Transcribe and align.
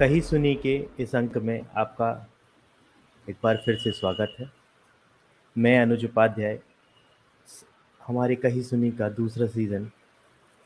कही 0.00 0.20
सुनी 0.20 0.54
के 0.54 0.88
इस 0.98 1.14
अंक 1.14 1.38
में 1.38 1.66
आपका 1.76 2.26
एक 3.30 3.36
बार 3.42 3.56
फिर 3.56 3.76
से 3.76 3.90
स्वागत 3.90 4.36
है। 4.40 4.50
मैं 5.58 5.80
अनुज 5.80 6.04
उपाध्याय। 6.04 6.60
हमारे 8.06 8.36
कही 8.36 8.62
सुनी 8.62 8.90
का 8.90 9.08
दूसरा 9.08 9.46
सीज़न 9.46 9.90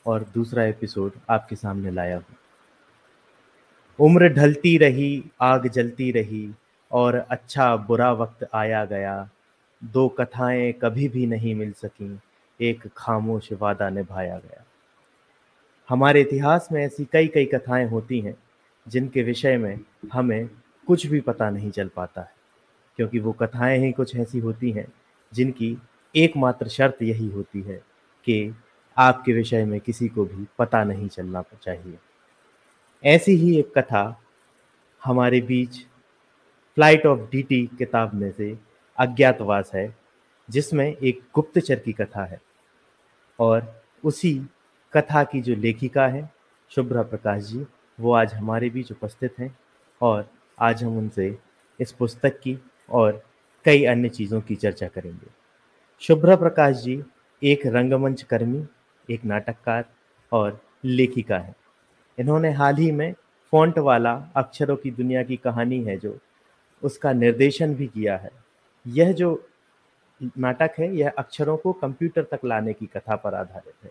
और 0.06 0.26
दूसरा 0.34 0.64
एपिसोड 0.64 1.12
आपके 1.30 1.56
सामने 1.56 1.90
लाया 1.90 2.16
हूँ। 2.16 2.36
उम्र 4.00 4.28
ढलती 4.28 4.78
रही, 4.78 5.24
आग 5.40 5.68
जलती 5.68 6.10
रही 6.10 6.54
और 6.92 7.14
अच्छा 7.14 7.76
बुरा 7.76 8.12
वक्त 8.12 8.48
आया 8.54 8.84
गया। 8.84 9.30
दो 9.84 10.08
कथाएँ 10.08 10.72
कभी 10.72 11.08
भी 11.08 11.26
नहीं 11.26 11.54
मिल 11.54 11.72
सकीं, 11.72 12.18
एक 12.60 12.88
खामोश 12.96 13.52
वादा 13.52 13.90
निभाया 13.90 14.38
गया। 14.38 14.64
हमारे 15.88 16.20
इतिहास 16.20 16.68
में 16.72 16.84
ऐसी 16.86 17.04
कई 17.04 17.28
कई 17.28 17.44
कथाएँ 17.44 17.86
होती 17.86 18.20
हैं। 18.20 18.34
जिनके 18.88 19.22
विषय 19.22 19.56
में 19.56 19.80
हमें 20.12 20.50
कुछ 20.86 21.06
भी 21.06 21.20
पता 21.20 21.50
नहीं 21.50 21.70
चल 21.70 21.88
पाता 21.88 22.20
है, 22.20 22.32
क्योंकि 22.96 23.18
वो 23.18 23.32
कथाएँ 23.32 23.78
ही 23.78 23.92
कुछ 23.92 24.16
ऐसी 24.16 24.38
होती 24.38 24.70
हैं 24.70 24.86
जिनकी 25.32 25.78
एकमात्र 26.16 26.68
शर्त 26.68 27.02
यही 27.02 27.28
होती 27.28 27.60
है 27.62 27.76
कि 28.24 28.54
आपके 28.96 29.32
विषय 29.32 29.64
में 29.64 29.80
किसी 29.80 30.08
को 30.08 30.24
भी 30.24 30.46
पता 30.58 30.84
नहीं 30.84 31.08
चलना 31.08 31.42
चाहिए। 31.62 31.98
ऐसी 33.04 33.32
ही 33.32 33.58
एक 33.58 33.78
कथा 33.78 34.20
हमारे 35.04 35.40
बीच 35.40 35.78
फ़्लाइट 36.76 37.06
ऑफ़ 37.06 37.20
डीटी 37.20 37.66
किताब 37.78 38.14
में 38.14 38.30
से 38.32 38.58
अज्ञातवास 38.98 39.70
है, 39.74 39.96
जिसमें 40.50 40.96
एक 40.96 41.20
गुप्तचर 41.34 41.78
की 41.78 41.92
कथा 41.92 42.24
है 42.24 42.40
और 43.38 43.82
उसी 44.04 44.46
कथा 44.92 45.24
की 45.24 45.40
जो 45.40 45.54
लेखिका 45.54 46.06
है, 46.06 46.30
शुभ्रा 46.70 47.02
प्रकाश 47.02 47.42
जी 47.42 47.66
वो 48.00 48.12
आज 48.12 48.34
हमारे 48.34 48.70
बीच 48.70 48.92
उपस्थित 48.92 49.34
हैं 49.38 49.58
और 50.02 50.30
आज 50.58 50.84
हम 50.84 50.98
उनसे 50.98 51.38
इस 51.80 51.92
पुस्तक 51.92 52.40
की 52.40 52.58
और 52.90 53.24
कई 53.64 53.84
अन्य 53.84 54.08
चीज़ों 54.08 54.40
की 54.40 54.54
चर्चा 54.54 54.88
करेंगे। 54.88 55.30
शुभ्रा 56.00 56.36
प्रकाश 56.36 56.76
जी 56.76 57.02
एक 57.42 57.66
रंगमंच 57.66 58.22
कर्मी, 58.22 58.66
एक 59.10 59.24
नाटककार 59.24 59.84
और 60.32 60.60
लेखिका 60.84 61.38
है। 61.38 61.54
इन्होंने 62.18 62.52
हाल 62.52 62.76
ही 62.76 62.92
में 62.92 63.14
फॉन्ट 63.52 63.78
वाला 63.78 64.28
अक्षरों 64.36 64.76
की 64.76 64.90
दुनिया 64.90 65.22
की 65.22 65.36
कहानी 65.36 65.84
है 65.84 65.96
जो 65.96 66.18
उसका 66.82 67.12
निर्देशन 67.12 67.74
भी 67.74 67.86
किया 67.86 68.16
है। 68.16 68.30
यह 68.86 69.12
जो 69.12 69.48
नाटक 70.38 70.70
है, 70.78 70.96
यह 70.96 71.12
अक्षरों 71.18 71.56
को 71.56 71.72
कंप्यूटर 71.72 72.22
तक 72.22 72.38
लाने 72.44 72.72
की 72.72 72.86
कथा 72.86 73.16
पर 73.16 73.34
आधारित 73.34 73.84
है। 73.84 73.90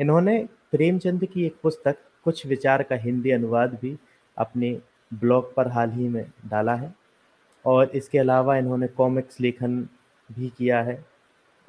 इन्होंने 0.00 0.48
प्रेमचंद 0.72 1.24
की 1.24 1.46
एक 1.46 1.56
पुस्तक 1.62 1.96
कुछ 2.24 2.46
विचार 2.46 2.82
का 2.82 2.96
हिंदी 2.96 3.30
अनुवाद 3.30 3.78
भी 3.82 3.96
अपने 4.36 4.80
ब्लॉग 5.14 5.54
पर 5.54 5.68
हाल 5.68 5.90
ही 5.90 6.08
में 6.08 6.26
डाला 6.46 6.74
है। 6.74 6.94
और 7.64 7.90
इसके 7.90 8.18
अलावा 8.18 8.56
इन्होंने 8.56 8.86
कॉमिक्स 8.86 9.40
लेखन 9.40 9.88
भी 10.32 10.48
किया 10.58 10.82
है। 10.82 11.04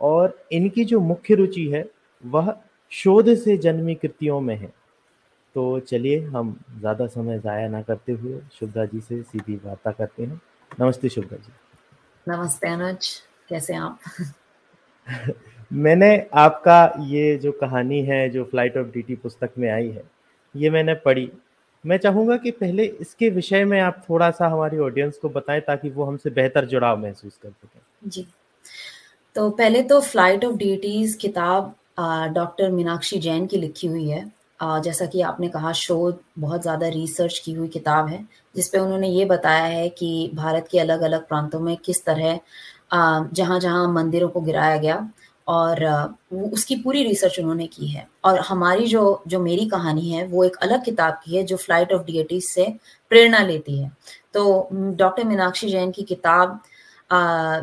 और 0.01 0.45
इनकी 0.51 0.85
जो 0.85 0.99
मुख्य 0.99 1.35
रुचि 1.35 1.67
है 1.67 1.89
वह 2.25 2.53
शोध 2.91 3.33
से 3.35 3.57
जन्मी 3.57 3.95
कृतियों 3.95 4.39
में 4.41 4.55
है। 4.55 4.73
तो 5.55 5.79
चलिए 5.79 6.19
हम 6.25 6.59
ज़्यादा 6.79 7.07
समय 7.07 7.39
ज़ाया 7.39 7.67
ना 7.67 7.81
करते 7.81 8.11
हुए 8.11 8.41
शुभ्रा 8.59 8.85
जी 8.85 9.01
से 9.01 9.21
सीधी 9.23 9.55
वार्ता 9.55 9.91
करते 9.91 10.23
हैं। 10.23 10.41
नमस्ते 10.79 11.09
शुभ्रा 11.09 11.37
जी। 11.37 11.53
नमस्ते 12.27 12.67
अनुज 12.67 13.21
कैसे 13.49 13.75
आप? 13.75 13.99
मैंने 15.71 16.09
आपका 16.35 16.83
ये 17.07 17.35
जो 17.37 17.51
कहानी 17.51 18.01
है 18.03 18.29
जो 18.29 18.43
फ़्लाइट 18.43 18.77
ऑफ़ 18.77 18.87
डीटी 18.87 19.15
पुस्तक 19.15 19.51
में 19.57 19.69
आई 19.71 19.89
है 19.89 20.03
ये 20.55 20.69
मैंने 20.69 20.93
पढ़ी। 20.95 21.29
मैं 21.85 21.97
चाहूँगा 21.97 22.37
कि 22.37 22.51
पहले 22.51 22.85
इसके 23.01 23.29
विषय 23.29 23.65
में 23.65 23.79
आप 23.81 24.01
थोड़ा 24.09 24.29
सा 24.31 24.47
हमारी 24.47 24.77
ऑडियंस 24.79 25.17
को 25.17 25.29
बताएँ 25.29 25.61
ताकि 25.61 25.89
वो 25.89 26.03
हमसे 26.03 26.29
बेहतर 26.29 26.65
जुड़ाव 26.65 26.99
महसूस 26.99 27.37
कर 27.43 27.49
सकें। 27.49 28.09
जी। 28.09 28.25
तो 29.35 29.49
पहले 29.49 29.81
तो 29.81 29.99
फ़्लाइट 30.01 30.45
ऑफ़ 30.45 30.55
डीटीज 30.55 31.15
किताब 31.15 31.73
डॉक्टर 32.33 32.71
मीनाक्षी 32.71 33.19
जैन 33.19 33.45
की 33.47 33.57
लिखी 33.57 33.87
हुई 33.87 34.07
है। 34.09 34.25
आ, 34.61 34.79
जैसा 34.79 35.05
कि 35.05 35.21
आपने 35.21 35.47
कहा 35.49 35.71
शोध 35.73 36.19
बहुत 36.39 36.61
ज़्यादा 36.61 36.87
रिसर्च 36.87 37.37
की 37.39 37.53
हुई 37.53 37.67
किताब 37.67 38.07
है 38.07 38.23
जिसपे 38.55 38.77
उन्होंने 38.77 39.09
ये 39.09 39.25
बताया 39.25 39.63
है 39.63 39.87
कि 39.89 40.31
भारत 40.33 40.67
के 40.71 40.79
अलग 40.79 41.01
अलग 41.01 41.27
प्रांतों 41.27 41.59
में 41.59 41.75
किस 41.77 42.03
तरह 42.05 42.39
जहाँ 42.93 43.59
जहाँ 43.59 43.87
मंदिरों 43.93 44.29
को 44.29 44.41
गिराया 44.41 44.77
गया 44.77 44.97
और 45.47 45.83
उसकी 46.53 46.75
पूरी 46.75 47.03
रिसर्च 47.03 47.39
उन्होंने 47.39 47.67
की 47.67 47.87
है। 47.87 48.07
और 48.25 48.39
हमारी 48.39 48.85
जो 48.87 49.21
जो 49.27 49.39
मेरी 49.39 49.65
कहानी 49.69 50.09
है 50.11 50.25
वो 50.27 50.43
एक 50.43 50.55
अलग 50.61 50.83
किताब 50.85 51.19
की 51.25 51.35
है 51.37 51.43
जो 51.43 51.57
फ़्लाइट 51.57 51.93
ऑफ़ 51.93 52.03
डिएटीज 52.05 52.43
से 52.45 52.65
प्रेरणा 53.11 53.39
लेती 53.43 53.77
है। 53.79 53.91
तो 54.33 54.69
डॉक्टर 54.73 55.23
मीनाक्षी 55.23 55.69
जैन 55.69 55.91
की 55.91 56.03
किताब 56.03 56.59
आ, 57.11 57.59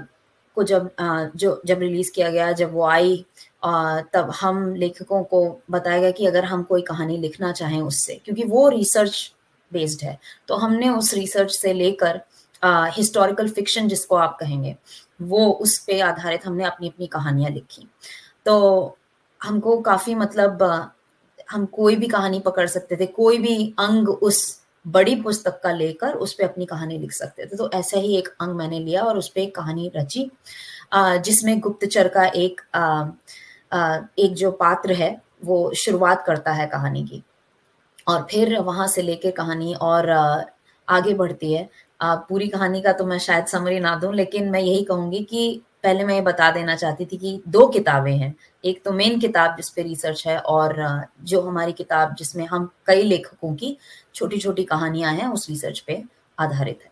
को 0.56 0.62
जब 0.62 0.90
आ, 1.00 1.24
जो 1.36 1.60
जब 1.66 1.78
रिलीज़ 1.78 2.10
किया 2.14 2.30
गया 2.30 2.52
जब 2.52 2.72
वो 2.72 2.84
आई 2.86 3.24
आ, 3.64 4.00
तब 4.00 4.30
हम 4.40 4.74
लेखकों 4.74 5.22
को 5.24 5.60
बताया 5.70 6.00
गया 6.00 6.10
कि 6.10 6.26
अगर 6.26 6.44
हम 6.44 6.62
कोई 6.62 6.82
कहानी 6.82 7.16
लिखना 7.18 7.52
चाहें 7.52 7.80
उससे 7.82 8.14
क्योंकि 8.24 8.44
वो 8.44 8.68
रिसर्च 8.68 9.32
बेस्ड 9.72 10.02
है। 10.02 10.18
तो 10.48 10.54
हमने 10.54 10.88
उस 10.88 11.14
रिसर्च 11.14 11.52
से 11.52 11.72
लेकर 11.72 12.20
हिस्टोरिकल 12.64 13.48
फिक्शन 13.50 13.88
जिसको 13.88 14.16
आप 14.16 14.36
कहेंगे, 14.40 14.76
वो 15.22 15.50
उस 15.52 15.78
पे 15.86 16.00
आधारित 16.00 16.46
हमने 16.46 16.64
अपनी 16.64 16.88
अपनी 16.88 17.06
कहानियाँ 17.06 17.50
लिखी। 17.50 17.88
तो 18.46 18.96
हमको 19.40 19.80
काफ़ी 19.82 20.14
मतलब 20.14 20.62
हम 21.50 21.64
कोई 21.66 21.96
भी 21.96 22.06
कहानी 22.08 22.40
पकड़ 22.40 22.66
सकते 22.66 22.96
थे, 22.96 23.06
कोई 23.06 23.38
भी 23.38 23.74
अंग 23.78 24.08
उस 24.08 24.60
बड़ी 24.84 25.14
पुस्तक 25.16 25.60
का 25.62 25.72
लेकर 25.72 26.14
उस 26.14 26.32
पर 26.34 26.44
अपनी 26.44 26.66
कहानी 26.66 26.98
लिख 26.98 27.12
सकते 27.12 27.46
थे। 27.46 27.56
तो 27.56 27.70
ऐसा 27.74 27.98
ही 27.98 28.16
एक 28.16 28.28
अंग 28.40 28.54
मैंने 28.56 28.78
लिया 28.78 29.02
और 29.02 29.18
उस 29.18 29.28
पर 29.28 29.40
एक 29.40 29.54
कहानी 29.56 29.90
रची 29.96 30.30
जिसमें 30.94 31.58
गुप्तचर 31.60 32.08
का 32.08 32.24
एक 32.26 32.60
एक 34.18 34.34
जो 34.34 34.50
पात्र 34.52 34.92
है, 34.92 35.20
वो 35.44 35.72
शुरुआत 35.76 36.24
करता 36.26 36.52
है 36.52 36.66
कहानी 36.66 37.02
की। 37.04 37.22
और 38.08 38.26
फिर 38.30 38.58
वहाँ 38.60 38.86
से 38.88 39.02
लेके 39.02 39.30
कहानी 39.32 39.74
और 39.74 40.10
आगे 40.88 41.14
बढ़ती 41.14 41.52
है। 41.52 41.68
पूरी 42.00 42.48
कहानी 42.48 42.80
का 42.82 42.92
तो 42.92 43.06
मैं 43.06 43.18
शायद 43.18 43.46
समरी 43.46 43.80
ना 43.80 43.94
दूँ 43.96 44.14
लेकिन 44.14 44.50
मैं 44.50 44.60
यही 44.60 44.84
कहूँगी 44.84 45.24
कि 45.24 45.62
पहले 45.82 46.04
मैं 46.04 46.14
ये 46.14 46.20
बता 46.20 46.50
देना 46.50 46.76
चाहती 46.76 47.04
थी 47.04 47.16
कि 47.16 47.42
दो 47.48 47.66
किताबें 47.66 48.16
हैं। 48.16 48.34
एक 48.64 48.82
तो 48.84 48.92
मेन 48.92 49.20
किताब 49.20 49.56
जिस 49.56 49.68
पे 49.70 49.82
रिसर्च 49.82 50.26
है 50.26 50.38
और 50.38 51.04
जो 51.22 51.40
हमारी 51.40 51.72
किताब 51.72 52.14
जिसमें 52.14 52.46
हम 52.46 52.70
कई 52.86 53.02
लेखकों 53.02 53.54
की 53.54 53.76
छोटी 54.14 54.38
छोटी 54.38 54.64
कहानियाँ 54.64 55.12
हैं 55.12 55.28
उस 55.28 55.48
रिसर्च 55.50 55.80
पे 55.80 56.02
आधारित 56.38 56.78
है। 56.84 56.90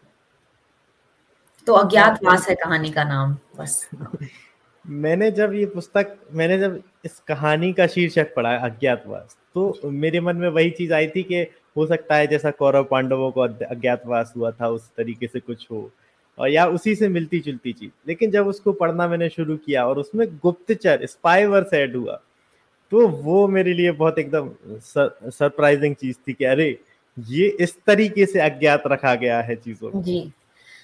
तो 1.67 1.73
अज्ञातवास 1.73 2.49
है 2.49 2.55
कहानी 2.55 2.91
का 2.91 3.05
नाम 3.05 3.37
बस। 3.59 3.89
मैंने 4.87 5.31
जब 5.31 5.53
ये 5.55 5.67
पुस्तक 5.67 6.17
मैंने 6.33 6.59
जब 6.59 6.83
इस 7.05 7.19
कहानी 7.19 7.73
का 7.73 7.87
शीर्षक 7.87 8.35
पढ़ा 8.35 8.57
अज्ञातवास 8.57 9.37
तो 9.55 9.81
मेरे 9.85 10.21
मन 10.21 10.37
में 10.37 10.49
वही 10.49 10.71
चीज़ 10.71 10.93
आई 10.93 11.07
थी 11.09 11.23
कि 11.23 11.43
हो 11.77 11.87
सकता 11.87 12.17
है 12.17 12.27
जैसा 12.27 12.51
कौरव 12.51 12.85
पांडवों 12.85 13.31
को 13.33 13.41
अज्ञातवास 13.41 14.33
हुआ 14.37 14.51
था 14.51 14.69
उस 14.69 14.89
तरीके 14.97 15.27
से 15.27 15.41
कुछ 15.41 15.67
हो। 15.71 15.91
और 16.39 16.49
या 16.49 16.67
उसी 16.67 16.95
से 16.95 17.09
मिलती 17.09 17.39
जुलती 17.41 17.73
चीज़। 17.73 17.91
लेकिन 18.09 18.31
जब 18.31 18.47
उसको 18.47 18.73
पढ़ना 18.73 19.09
मैंने 19.09 19.29
शुरू 19.29 19.57
किया 19.57 19.87
और 19.87 19.99
उसमें 19.99 20.27
गुप्तचर 20.37 21.07
स्पाई 21.07 21.45
वर्स 21.45 21.75
ऐड 21.75 21.97
हुआ 21.97 22.21
तो 22.93 23.09
वो 23.09 23.49
मेरे 23.49 23.73
लिए 23.73 23.93
बहुत 23.93 24.19
एकदम 24.19 24.51
सरप्राइजिंग 25.31 25.95
चीज़ 25.95 26.17
थी 26.29 26.33
कि 26.33 26.45
अरे 26.45 26.79
ये 27.19 27.47
इस 27.61 27.77
तरीके 27.87 28.27
से 28.27 28.41
अज्ञात 28.41 28.83
रखा 28.87 29.15
गया 29.15 29.41
है 29.41 29.57
चीज़ों 29.57 29.91
को। 29.91 29.99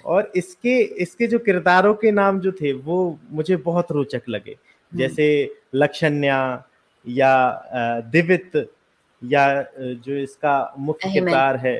और 0.04 0.32
इसके 0.36 0.78
इसके 1.02 1.26
जो 1.26 1.38
किरदारों 1.38 1.94
के 1.94 2.10
नाम 2.10 2.40
जो 2.40 2.52
थे 2.52 2.72
वो 2.72 3.18
मुझे 3.30 3.56
बहुत 3.56 3.92
रोचक 3.92 4.22
लगे। 4.28 4.50
हम्म। 4.50 4.98
जैसे 4.98 5.54
लक्षण्या 5.74 6.64
या 7.08 7.62
दिवित 8.00 8.56
या 9.22 9.62
जो 9.74 10.16
इसका 10.16 10.74
मुख्य 10.78 11.10
किरदार 11.10 11.56
है 11.56 11.76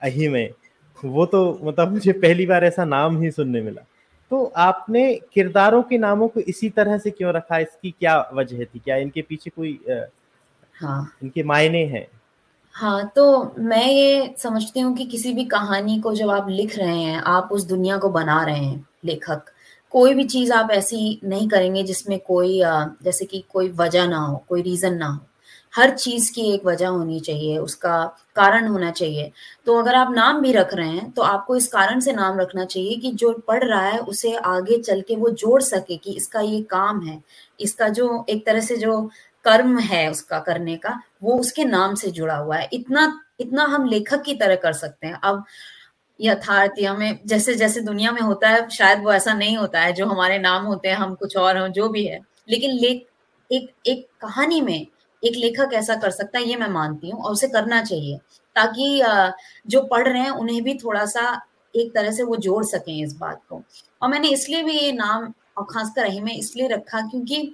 अही 0.00 0.28
में 0.28 0.50
वो 0.98 1.24
तो 1.26 1.40
मतलब 1.64 1.92
मुझे 1.92 2.12
पहली 2.12 2.46
बार 2.46 2.64
ऐसा 2.64 2.84
नाम 2.84 3.20
ही 3.22 3.30
सुनने 3.30 3.60
मिला। 3.60 3.82
तो 4.30 4.44
आपने 4.56 5.14
किरदारों 5.34 5.82
के 5.82 5.98
नामों 5.98 6.28
को 6.28 6.40
इसी 6.40 6.68
तरह 6.70 6.98
से 6.98 7.10
क्यों 7.10 7.32
रखा? 7.32 7.58
इसकी 7.58 7.90
क्या 7.90 8.18
वजह 8.34 8.64
थी? 8.64 8.78
क्या 8.78 8.96
इनके 8.96 9.22
पीछे 9.22 9.50
कोई 9.50 9.78
हाँ। 10.74 11.12
इनके 11.22 11.42
मायने 11.42 11.84
हैं? 11.86 12.06
हाँ 12.74 13.10
तो 13.16 13.54
मैं 13.58 13.86
ये 13.86 14.34
समझती 14.38 14.80
हूँ 14.80 14.94
कि 14.96 15.04
किसी 15.04 15.32
भी 15.32 15.44
कहानी 15.44 15.98
को 16.00 16.14
जब 16.14 16.30
आप 16.30 16.48
लिख 16.48 16.78
रहे 16.78 17.00
हैं 17.00 17.20
आप 17.20 17.48
उस 17.52 17.64
दुनिया 17.64 17.98
को 17.98 18.08
बना 18.10 18.42
रहे 18.44 18.64
हैं 18.64 18.86
लेखक 19.04 19.50
कोई 19.92 20.14
भी 20.14 20.24
चीज़ 20.24 20.52
आप 20.52 20.70
ऐसी 20.70 21.20
नहीं 21.24 21.48
करेंगे 21.48 21.82
जिसमें 21.82 22.18
कोई 22.18 22.60
जैसे 23.02 23.24
कि 23.24 23.44
कोई 23.48 23.68
वजह 23.76 24.06
ना 24.06 24.18
हो 24.18 24.44
कोई 24.48 24.62
रीजन 24.62 24.94
ना 24.94 25.06
हो। 25.06 25.20
हर 25.72 25.90
चीज़ 25.90 26.32
की 26.32 26.42
एक 26.54 26.64
वजह 26.66 26.88
होनी 26.88 27.18
चाहिए, 27.20 27.58
उसका 27.58 28.04
कारण 28.36 28.66
होना 28.68 28.90
चाहिए। 28.90 29.30
तो 29.66 29.78
अगर 29.78 29.94
आप 29.94 30.12
नाम 30.12 30.40
भी 30.40 30.52
रख 30.52 30.74
रहे 30.74 30.88
हैं 30.88 31.10
तो 31.10 31.22
आपको 31.22 31.56
इस 31.56 31.66
कारण 31.68 32.00
से 32.00 32.12
नाम 32.12 32.40
रखना 32.40 32.64
चाहिए 32.64 32.96
कि 32.96 33.12
जो 33.12 33.32
पढ़ 33.48 33.64
रहा 33.64 33.82
है, 33.82 33.98
उसे 33.98 34.34
आगे 34.36 34.78
चल 34.78 35.00
के 35.00 35.16
वो 35.16 35.30
जोड़ 35.30 35.60
सके 35.62 35.96
कि 35.96 36.12
इसका 36.12 36.40
ये 36.40 36.60
काम 36.70 37.02
है। 37.02 37.20
इसका 37.60 37.88
जो 37.90 38.24
एक 38.28 38.44
तरह 38.46 38.60
से 38.60 38.76
जो 38.76 39.00
कर्म 39.44 39.78
है 39.78 40.10
उसका 40.10 40.38
करने 40.38 40.76
का, 40.76 40.98
वो 41.22 41.38
उसके 41.38 41.64
नाम 41.64 41.94
से 41.94 42.10
जुड़ा 42.10 42.36
हुआ 42.36 42.56
है। 42.56 42.68
इतना 42.72 43.12
इतना 43.40 43.64
हम 43.64 43.86
लेखक 43.86 44.22
की 44.22 44.34
तरह 44.34 44.56
कर 44.56 44.72
सकते 44.72 45.06
हैं। 45.06 45.14
अब 45.14 45.44
यथार्थ 46.20 46.72
या 46.80 46.94
में, 46.94 47.18
जैसे 47.26 47.54
जैसे 47.54 47.80
दुनिया 47.80 48.12
में 48.12 48.20
होता 48.22 48.48
है, 48.48 48.68
शायद 48.70 49.02
वो 49.04 49.12
ऐसा 49.12 49.34
नहीं 49.34 49.56
होता 49.56 49.80
है, 49.80 49.92
जो 49.92 50.06
हमारे 50.06 50.38
नाम 50.38 50.64
होते 50.64 50.88
हैं, 50.88 50.96
हम 50.96 51.14
कुछ 51.14 51.36
और 51.36 51.58
हो, 51.58 51.68
जो 51.68 51.88
भी 51.88 52.04
है। 52.06 52.20
लेकिन 52.48 52.72
लेख, 52.72 53.06
एक 53.50 53.70
एक 53.86 54.06
कहानी 54.20 54.60
में 54.60 54.86
एक 55.22 55.36
लेखक 55.36 55.74
ऐसा 55.74 55.94
कर 55.96 56.10
सकता 56.12 56.38
है, 56.38 56.44
ये 56.44 56.56
मैं 56.56 56.68
मानती 56.70 57.10
हूँ, 57.10 57.22
और 57.22 57.32
उसे 57.32 57.48
करना 57.48 57.82
चाहिए, 57.82 58.16
ताकि 58.56 59.02
जो 59.66 59.82
पढ़ 59.84 60.08
रहे 60.08 60.22
हैं, 60.22 60.30
उन्हें 60.32 60.62
भी 60.64 60.74
थोड़ा 60.76 61.04
सा 61.06 61.40
एक 61.74 61.94
तरह 61.94 62.10
से 62.12 62.22
वो 62.24 62.36
जोड़ 62.38 62.64
सकें 62.66 62.92
इस 62.94 63.14
बात 63.16 63.40
को। 63.48 63.62
और 64.02 64.08
मैंने 64.10 64.28
इसलिए 64.30 64.62
भी 64.62 64.78
ये 64.78 64.92
नाम, 64.94 65.32
और 65.58 65.64
खासकर 65.66 66.02
रही 66.02 66.20
में 66.20 66.32
इसलिए 66.34 66.68
रखा 66.68 67.00
क्योंकि 67.02 67.52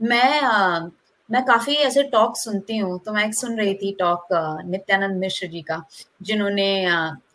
मैं 0.00 0.90
मैं 1.30 1.42
काफ़ी 1.44 1.74
ऐसे 1.76 2.02
टॉक 2.04 2.36
सुनती 2.36 2.76
हूँ 2.78 2.98
तो 3.00 3.12
मैं 3.12 3.24
एक 3.26 3.34
सुन 3.34 3.56
रही 3.58 3.74
थी 3.74 3.90
टॉक 3.98 4.26
नित्यानंद 4.66 5.16
मिश्र 5.20 5.46
जी 5.46 5.62
का, 5.62 5.82
जिन्होंने 6.22 6.68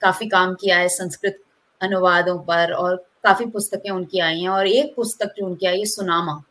काफ़ी 0.01 0.27
काम 0.29 0.53
किया 0.55 0.77
है 0.77 0.87
संस्कृत 0.89 1.41
अनुवादों 1.81 2.37
पर, 2.41 2.71
और 2.73 2.95
काफ़ी 3.23 3.45
पुस्तकें 3.47 3.89
उनकी 3.91 4.19
आई 4.19 4.39
हैं, 4.41 4.49
और 4.49 4.67
एक 4.67 4.93
पुस्तक 4.95 5.33
जो 5.37 5.45
उनकी 5.45 5.67
आई 5.67 5.79
है, 5.79 5.85
सुनामा। 5.87 6.41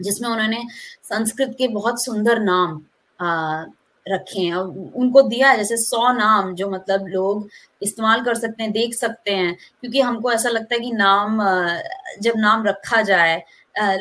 जिसमें 0.00 0.28
उन्होंने 0.28 0.62
संस्कृत 1.04 1.54
के 1.58 1.68
बहुत 1.68 2.04
सुंदर 2.04 2.40
नाम 2.40 2.80
आ, 3.20 3.64
रखे 4.06 4.40
हैं। 4.40 4.54
उनको 4.54 5.22
दिया 5.22 5.50
है 5.50 5.56
जैसे 5.56 5.76
सौ 5.76 6.12
नाम 6.12 6.54
जो 6.54 6.68
मतलब 6.70 7.06
लोग 7.06 7.48
इस्तेमाल 7.82 8.22
कर 8.24 8.34
सकते 8.34 8.62
हैं 8.62 8.72
देख 8.72 8.94
सकते 8.94 9.30
हैं। 9.30 9.56
क्योंकि 9.80 10.00
हमको 10.00 10.32
ऐसा 10.32 10.48
लगता 10.48 10.74
है 10.74 10.80
कि 10.80 10.92
नाम 10.92 11.38
जब 12.22 12.34
नाम 12.36 12.64
रखा 12.66 13.00
जाए 13.02 13.42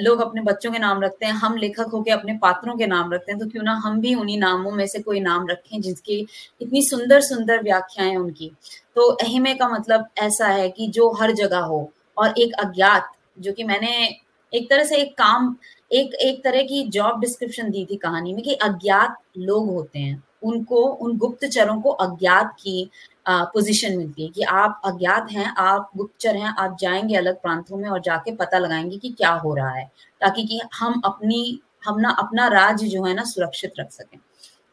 लोग 0.02 0.20
अपने 0.22 0.42
बच्चों 0.42 0.72
के 0.72 0.80
नाम 0.80 1.02
रखते 1.02 1.26
हैं 1.26 1.34
हम 1.34 1.56
लेखक 1.58 1.90
होके 1.94 2.12
अपने 2.12 2.34
पात्रों 2.38 2.76
के 2.78 2.88
नाम 2.88 3.14
रखते 3.14 3.32
हैं 3.32 3.40
तो 3.40 3.48
क्यों 3.48 3.64
ना 3.64 3.74
हम 3.76 4.00
भी 4.02 4.14
उन्हीं 4.16 4.38
नामों 4.40 4.72
में 4.72 4.86
से 4.88 5.00
कोई 5.00 5.20
नाम 5.20 5.48
रखें 5.48 5.82
जिसकी 5.82 6.20
इतनी 6.62 6.82
सुंदर 6.82 7.22
सुंदर 7.22 7.62
व्याख्याएँ 7.64 8.16
उनकी। 8.16 8.52
तो 8.96 9.10
अहिमे 9.14 9.54
का 9.54 9.68
मतलब 9.70 10.08
ऐसा 10.18 10.48
है 10.48 10.70
कि 10.70 10.88
जो 10.88 11.10
हर 11.12 11.32
जगह 11.34 11.60
हो 11.64 11.92
और 12.18 12.34
एक 12.40 12.54
अज्ञात 12.60 13.12
जो 13.40 13.54
कि 13.54 13.64
मैंने 13.64 14.10
एक 14.54 14.70
तरह 14.70 14.84
से 14.84 14.98
एक 14.98 15.14
काम, 15.18 15.56
एक 15.92 16.14
एक 16.16 16.44
तरह 16.44 16.64
की 16.64 16.84
जॉब 16.90 17.20
डिस्क्रिप्शन 17.22 17.70
दी 17.72 17.86
थी 17.86 17.96
कहानी 17.98 18.34
में 18.34 18.44
कि 18.44 18.54
अज्ञात 18.54 19.18
लोग 19.38 19.70
होते 19.70 20.00
हैं। 20.00 20.24
उनको, 20.44 20.84
उन 20.84 21.18
गुप्तचरों 21.18 21.80
को 21.82 21.90
अज्ञात 21.92 22.54
की 22.60 22.90
पोजीशन 23.26 23.98
मिलती 23.98 24.24
है 24.24 24.30
कि 24.30 24.42
आप 24.44 24.82
अज्ञात 24.86 25.32
हैं, 25.32 25.54
आप 25.58 25.90
गुप्तचर 25.98 26.36
हैं, 26.36 26.54
आप 26.58 26.78
जाएँगे 26.80 27.16
अलग 27.16 27.42
प्रांतों 27.42 27.78
में 27.78 27.90
और 27.90 28.02
जाके 28.02 28.36
पता 28.36 28.58
लगाएँगे 28.58 28.98
कि 28.98 29.10
क्या 29.10 29.32
हो 29.36 29.54
रहा 29.56 29.72
है, 29.72 29.86
ताकि 30.22 30.44
कि 30.44 30.62
हम 30.76 31.02
अपनी, 31.06 31.60
हम 31.86 32.00
ना, 32.00 32.10
अपना 32.10 32.48
राज्य 32.48 32.88
जो 32.88 33.04
है 33.06 33.14
ना 33.14 33.24
सुरक्षित 33.26 33.74
रख 33.80 33.92
सकें। 33.92 34.20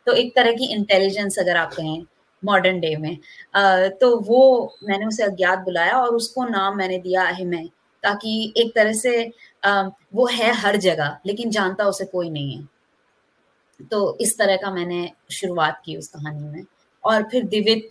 तो 0.06 0.12
एक 0.12 0.34
तरह 0.36 0.52
की 0.52 0.72
इंटेलिजेंस 0.72 1.38
अगर 1.38 1.56
आप 1.56 1.72
कहें 1.74 2.02
मॉडर्न 2.42 2.80
डे 2.80 2.96
में 2.96 3.16
तो 4.00 4.16
वो 4.20 4.76
मैंने 4.84 5.06
उसे 5.06 5.22
अज्ञात 5.22 5.58
बुलाया 5.58 5.98
और 5.98 6.14
उसको 6.14 6.44
नाम 6.44 6.76
मैंने 6.78 6.98
दिया 6.98 7.24
अहिमय, 7.24 7.68
ताकि 8.02 8.52
एक 8.56 8.74
तरह 8.74 8.92
से 8.92 9.30
वो 10.14 10.26
है 10.26 10.52
हर 10.54 10.76
जगह, 10.78 11.16
लेकिन 11.26 11.50
जानता 11.50 11.84
उसे 11.84 12.04
कोई 12.04 12.30
नहीं 12.30 12.56
है। 12.56 12.68
तो 13.90 14.16
इस 14.20 14.36
तरह 14.38 14.56
का 14.56 14.70
मैंने 14.70 15.10
शुरुआत 15.32 15.80
की 15.84 15.96
उस 15.96 16.08
कहानी 16.08 16.48
में। 16.48 16.64
और 17.04 17.22
फिर 17.22 17.44
दिवित 17.46 17.88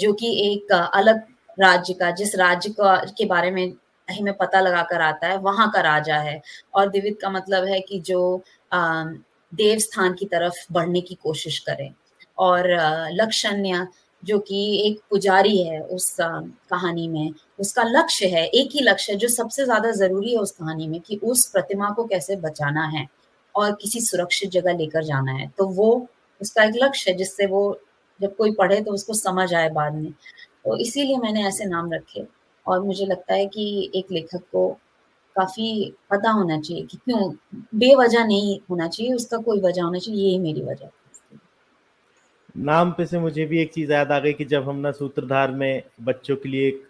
जो 0.00 0.12
कि 0.12 0.32
एक 0.46 0.72
अलग 0.72 1.22
राज्य 1.60 1.94
का, 1.94 2.10
जिस 2.10 2.34
राज्य 2.36 2.70
का, 2.70 2.96
के 3.18 3.24
बारे 3.24 3.50
में 3.50 3.66
हमें 4.08 4.32
पता 4.34 4.60
लगा 4.60 4.82
कर 4.82 5.00
आता 5.00 5.26
है, 5.26 5.36
वहाँ 5.38 5.70
का 5.70 5.80
राजा 5.80 6.16
है। 6.18 6.40
और 6.74 6.88
दिवित 6.90 7.18
का 7.20 7.30
मतलब 7.30 7.64
है 7.64 7.80
कि 7.80 8.00
जो 8.00 8.42
देव 8.72 9.78
स्थान 9.78 10.14
की 10.14 10.26
तरफ़ 10.26 10.64
बढ़ने 10.72 11.00
की 11.00 11.14
कोशिश 11.14 11.58
करे। 11.58 11.90
और 12.38 12.68
लक्षण्य 13.12 13.86
जो 14.24 14.38
कि 14.38 14.58
एक 14.86 15.00
पुजारी 15.10 15.56
है 15.58 15.80
उस 15.82 16.16
कहानी 16.20 17.08
में। 17.08 17.32
उसका 17.58 17.82
लक्ष्य 17.82 18.26
है, 18.26 18.44
एक 18.46 18.70
ही 18.74 18.80
लक्ष्य 18.82 19.12
है, 19.12 19.18
जो 19.18 19.28
सबसे 19.28 19.64
ज़्यादा 19.64 19.90
ज़रूरी 19.92 20.32
है 20.32 20.38
उस 20.38 20.50
कहानी 20.50 20.88
में, 20.88 21.00
कि 21.00 21.16
उस 21.24 21.46
प्रतिमा 21.46 21.90
को 21.90 22.04
कैसे 22.04 22.36
बचाना 22.36 22.84
है 22.88 23.06
और 23.54 23.72
किसी 23.72 24.00
सुरक्षित 24.00 24.50
जगह 24.50 24.76
लेकर 24.76 25.04
जाना 25.04 25.32
है। 25.32 25.48
तो 25.58 25.66
वो, 25.68 26.06
उसका 26.40 26.64
एक 26.64 26.74
लक्ष्य 26.76 27.10
है, 27.10 27.16
जिससे 27.16 27.46
वो 27.46 27.78
जब 28.20 28.36
कोई 28.36 28.52
पढ़े 28.52 28.80
तो 28.80 28.92
उसको 28.92 29.14
समझ 29.14 29.52
आए 29.54 29.68
बाद 29.70 29.94
में। 29.94 30.10
तो 30.64 30.76
इसीलिए 30.78 31.16
मैंने 31.18 31.46
ऐसे 31.48 31.64
नाम 31.64 31.92
रखे 31.92 32.24
और 32.66 32.80
मुझे 32.80 33.06
लगता 33.06 33.34
है 33.34 33.46
कि 33.46 33.90
एक 33.94 34.12
लेखक 34.12 34.42
को 34.52 34.68
काफ़ी 35.36 35.92
पता 36.10 36.30
होना 36.30 36.60
चाहिए 36.60 36.82
कि 36.82 36.96
क्यों, 36.96 37.32
बेवजह 37.74 38.24
नहीं 38.24 38.58
होना 38.70 38.88
चाहिए, 38.88 39.12
उसका 39.14 39.38
कोई 39.38 39.60
वजह 39.60 39.82
होना 39.82 39.98
चाहिए, 39.98 40.26
यही 40.28 40.38
मेरी 40.38 40.62
वजह 40.62 40.90
नाम 42.56 42.90
पे 42.92 43.06
से 43.06 43.18
मुझे 43.18 43.44
भी 43.46 43.60
एक 43.60 43.72
चीज़ 43.72 43.92
याद 43.92 44.12
आ 44.12 44.18
गई 44.18 44.32
कि 44.32 44.44
जब 44.44 44.68
हम 44.68 44.76
ना 44.76 44.90
सूत्रधार 44.90 45.50
में 45.50 45.82
बच्चों 46.02 46.36
के 46.36 46.48
लिए 46.48 46.68
एक 46.68 46.82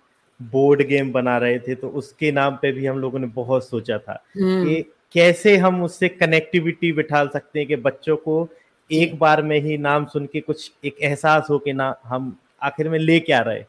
बोर्ड 0.43 0.82
गेम 0.82 1.12
बना 1.12 1.38
रहे 1.38 1.58
थे 1.58 1.75
तो 1.75 1.88
उसके 1.88 2.32
नाम 2.32 2.56
पे 2.56 2.72
भी 2.72 2.87
हम 2.87 2.99
लोगों 2.99 3.19
ने 3.19 3.26
बहुत 3.26 3.69
सोचा 3.69 3.99
था 3.99 4.22
हम्म। 4.37 4.64
कि 4.64 4.82
कैसे 5.12 5.56
हम 5.56 5.82
उससे 5.82 6.08
कनेक्टिविटी 6.08 6.93
बिठा 6.93 7.25
सकते 7.26 7.58
हैं 7.58 7.69
कि 7.69 7.76
बच्चों 7.76 8.16
को 8.16 8.49
एक 8.93 9.19
बार 9.19 9.43
में 9.43 9.61
ही 9.61 9.78
नाम 9.78 10.05
सुन 10.05 10.26
के 10.26 10.40
कुछ 10.40 10.72
एक 10.84 10.96
एहसास 11.02 11.46
हो 11.50 11.58
कि 11.58 11.72
ना 11.72 11.94
हम 12.05 12.37
आखिर 12.62 12.88
में 12.88 12.99
ले 12.99 13.20
क्या 13.20 13.40
रहे। 13.40 13.64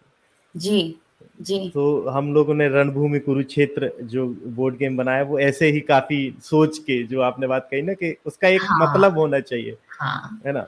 जी 0.57 0.95
जी। 1.41 1.69
तो 1.69 2.09
हम 2.09 2.33
लोगों 2.33 2.53
ने 2.53 2.67
रणभूमि 2.67 3.19
कुरुक्षेत्र 3.19 3.91
जो 4.01 4.27
बोर्ड 4.47 4.75
गेम 4.75 4.97
बनाया 4.97 5.23
वो 5.23 5.39
ऐसे 5.39 5.71
ही 5.71 5.79
काफ़ी 5.79 6.35
सोच 6.41 6.77
के 6.77 7.03
जो 7.03 7.21
आपने 7.21 7.47
बात 7.47 7.67
कही 7.71 7.81
ना 7.81 7.93
कि 7.93 8.15
उसका 8.25 8.47
एक 8.47 8.61
हाँ, 8.61 8.93
मतलब 8.93 9.17
होना 9.17 9.39
चाहिए 9.39 9.77
हाँ, 9.99 10.41
है 10.45 10.53
ना? 10.53 10.67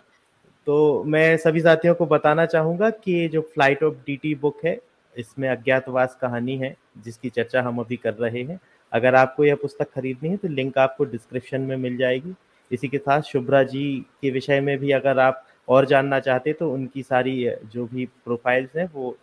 तो 0.68 1.04
मैं 1.08 1.38
सभी 1.38 1.60
साथियों 1.62 1.94
को 1.96 2.06
बताना 2.06 2.46
चाहूँगा 2.46 2.90
कि 2.90 3.28
जो 3.28 3.42
फ़्लाइट 3.44 3.84
ऑफ़ 3.84 3.94
डीटी 4.08 4.34
बुक 4.36 4.58
है, 4.66 4.78
इसमें 5.16 5.48
अज्ञातवास 5.50 6.18
कहानी 6.22 6.58
है, 6.58 6.75
जिसकी 7.04 7.30
चर्चा 7.30 7.62
हम 7.62 7.80
अभी 7.80 7.96
कर 7.98 8.14
रहे 8.14 8.44
हैं। 8.44 8.60
अगर 8.92 9.16
आपको 9.16 9.46
यह 9.46 9.56
पुस्तक 9.56 9.92
खरीदनी 9.96 10.30
है 10.30 10.38
तो 10.38 10.48
लिंक 10.48 10.78
आपको 10.78 11.06
डिस्क्रिप्शन 11.06 11.62
में 11.62 11.75
मिल 11.78 11.98
जाएगी। 11.98 12.34
इसी 12.72 12.88
के 12.88 12.98
साथ 12.98 13.22
शुभ्रा 13.22 13.64
जी 13.64 14.06
के 14.22 14.31
विषय 14.31 14.62
में 14.62 14.78
भी 14.78 14.92
अगर 14.92 15.19
आप 15.19 15.44
और 15.68 15.86
जानना 15.86 16.19
चाहते 16.19 16.54
तो 16.54 16.72
उनकी 16.74 17.04
सारी 17.04 17.50
जो 17.74 17.86
भी 17.86 18.06
प्रोफाइल्स 18.25 18.75
हैं, 18.75 18.90
वो 18.94 19.18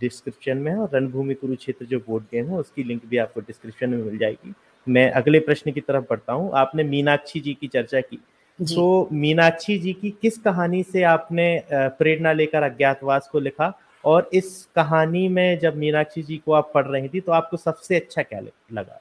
डिस्क्रिप्शन 0.00 0.58
में 0.58 0.70
है 0.72 0.78
और 0.78 0.90
रणभूमि 0.94 1.34
कुरुक्षेत्र 1.34 1.86
जो 1.86 1.98
बोर्ड 1.98 2.24
गेम 2.32 2.46
है, 2.46 2.58
उसकी 2.58 2.82
लिंक 2.84 3.06
भी 3.06 3.16
आपको 3.18 3.40
डिस्क्रिप्शन 3.40 3.90
में 3.90 4.02
मिल 4.04 4.18
जाएगी। 4.18 4.54
मैं 4.86 5.10
अगले 5.12 5.38
प्रश्न 5.40 5.72
की 5.72 5.80
तरफ़ 5.80 6.04
बढ़ता 6.10 6.32
हूँ। 6.32 6.50
आपने 6.54 6.84
मीनाक्षी 6.84 7.40
जी 7.40 7.54
की 7.60 7.68
चर्चा 7.68 8.00
की। 8.00 8.18
तो 8.58 9.08
मीनाक्षी 9.12 9.78
जी 9.78 9.92
की 9.92 10.10
किस 10.22 10.38
कहानी 10.38 10.82
से 10.82 11.02
आपने 11.02 11.48
प्रेरणा 11.72 12.32
लेकर 12.32 12.62
अज्ञातवास 12.62 13.28
को 13.32 13.40
लिखा? 13.40 13.72
और 14.04 14.30
इस 14.32 14.68
कहानी 14.76 15.26
में 15.28 15.58
जब 15.58 15.76
मीनाक्षी 15.76 16.22
जी 16.22 16.36
को 16.36 16.52
आप 16.52 16.70
पढ़ 16.74 16.86
रही 16.86 17.08
थी 17.08 17.20
तो 17.20 17.32
आपको 17.32 17.56
सबसे 17.56 17.96
अच्छा 17.96 18.22
क्या 18.22 18.40
लगा? 18.72 19.00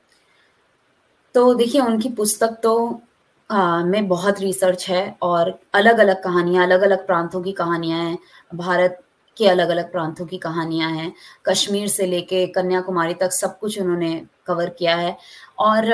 तो 1.36 1.54
देखिए 1.54 1.82
उनकी 1.82 2.10
पुस्तक 2.10 2.58
तो 2.64 3.02
आ, 3.50 3.84
में 3.84 4.08
बहुत 4.08 4.40
रिसर्च 4.42 4.90
है 4.90 5.16
और 5.22 5.60
अलग 5.74 5.98
अलग 5.98 6.24
कहानियाँ 6.24 6.64
अलग 6.64 6.82
अलग 6.82 7.06
प्रांतों 7.08 7.42
की 7.42 7.52
कहानियाँ 7.52 8.00
हैं। 8.00 8.18
भारत 8.56 9.02
के 9.38 9.48
अलग 9.48 9.70
अलग 9.70 9.92
प्रांतों 9.92 10.26
की 10.26 10.38
कहानियाँ 10.38 10.90
हैं। 10.92 11.12
कश्मीर 11.46 11.88
से 11.88 12.06
लेके 12.06 12.46
कन्याकुमारी 12.48 13.14
तक 13.14 13.32
सब 13.32 13.58
कुछ 13.60 13.80
उन्होंने 13.82 14.26
कवर 14.48 14.70
किया 14.70 14.96
है। 14.96 15.18
और 15.60 15.86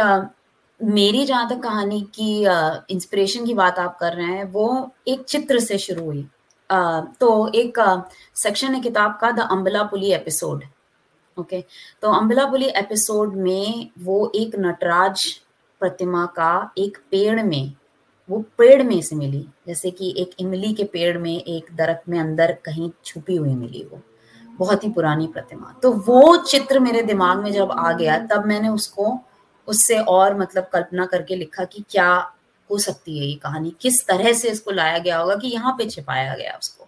मेरी 0.82 1.26
जहाँ 1.26 1.50
तक 1.50 1.60
कहानी 1.64 2.02
की 2.16 2.32
इंस्पिरेशन 2.94 3.46
की 3.46 3.54
बात 3.54 3.80
आप 3.80 3.98
कर 4.00 4.14
रहे 4.14 4.26
हैं, 4.28 4.44
वो 4.46 4.92
एक 5.08 5.24
चित्र 5.24 5.60
से 5.60 5.78
शुरू 5.78 6.06
हुई। 6.06 6.28
तो 7.20 7.52
एक 7.56 7.80
सेक्शन 8.36 8.76
है 8.76 8.82
किताब 8.82 9.18
का 9.22 9.32
द 9.32 9.48
अम्बला 9.52 9.84
पुली 9.84 10.12
एपिसोड 10.14 10.64
ओके 11.38 11.64
तो 12.02 12.12
अम्बला 12.12 12.46
पुली 12.46 12.66
एपिसोड 12.68 13.36
में 13.36 13.90
वो 14.00 14.32
एक 14.36 14.56
नटराज 14.60 15.26
प्रतिमा 15.82 16.26
का 16.36 16.72
एक 16.78 16.98
पेड़ 17.12 17.42
में, 17.44 17.74
वो 18.30 18.44
पेड़ 18.58 18.84
में 18.84 19.02
से 19.02 19.16
मिली। 19.16 19.46
जैसे 19.68 19.92
कि 19.92 20.14
एक 20.18 20.36
इमली 20.40 20.74
के 20.74 20.84
पेड़ 20.84 21.18
में, 21.18 21.38
एक 21.38 21.76
दरख्त 21.76 22.10
में 22.10 22.20
अंदर 22.20 22.58
कहीं 22.66 22.90
छुपी 23.06 23.36
हुई 23.36 23.54
मिली 23.56 23.84
वो। 23.92 24.02
बहुत 24.60 24.84
ही 24.84 24.90
पुरानी 24.90 25.28
प्रतिमा। 25.28 25.74
तो 25.84 25.92
वो 25.92 26.36
चित्र 26.38 26.80
मेरे 26.80 27.02
दिमाग 27.04 27.38
में 27.38 27.52
जब 27.52 27.72
आ 27.72 27.92
गया, 27.94 28.18
तब 28.28 28.46
मैंने 28.46 28.70
उसको 28.70 29.20
उससे 29.68 30.00
और 30.00 30.38
मतलब 30.38 30.70
कल्पना 30.74 31.06
करके 31.06 31.36
लिखा 31.36 31.64
कि 31.64 31.84
क्या 31.90 32.12
हो 32.70 32.78
सकती 32.78 33.18
है 33.20 33.26
ये 33.26 33.36
कहानी 33.36 33.74
किस 33.82 34.06
तरह 34.08 34.34
से 34.34 34.50
इसको 34.50 34.72
लाया 34.72 34.98
गया 34.98 35.18
होगा 35.18 35.36
कि 35.36 35.48
यहाँ 35.48 35.76
पे 35.78 35.90
छिपाया 35.90 36.36
गया 36.36 36.58
उसको। 36.62 36.88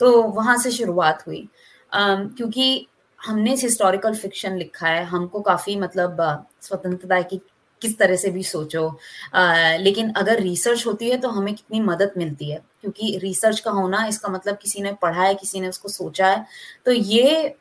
तो 0.00 0.22
वहाँ 0.22 0.56
से 0.58 0.70
शुरुआत 0.70 1.26
हुई। 1.26 1.48
um, 1.92 2.36
क्योंकि 2.36 2.86
हमने 3.18 3.54
हिस्टोरिकल 3.54 4.14
फिक्शन 4.14 4.56
लिखा 4.56 4.86
है 4.86 5.04
हमको 5.04 5.40
काफ़ी 5.40 5.76
मतलब 5.76 6.16
स्वतंत्रता 6.62 7.14
है 7.14 7.22
कि 7.22 7.40
किस 7.82 7.98
तरह 7.98 8.16
से 8.16 8.30
भी 8.30 8.42
सोचो। 8.42 8.86
आ, 9.34 9.76
लेकिन 9.76 10.12
अगर 10.12 10.40
रिसर्च 10.40 10.86
होती 10.86 11.10
है 11.10 11.16
तो 11.16 11.28
हमें 11.28 11.54
कितनी 11.54 11.80
मदद 11.80 12.12
मिलती 12.16 12.50
है 12.50 12.60
क्योंकि 12.80 13.18
रिसर्च 13.22 13.60
का 13.60 13.70
होना 13.70 14.04
इसका 14.06 14.28
मतलब 14.28 14.56
किसी 14.56 14.82
ने 14.82 14.92
पढ़ा 15.02 15.22
है 15.22 15.34
किसी 15.34 15.60
ने 15.60 15.68
उसको 15.68 15.88
सोचा 15.88 16.28
है 16.28 16.44
तो 16.86 16.92
ये 16.92 17.54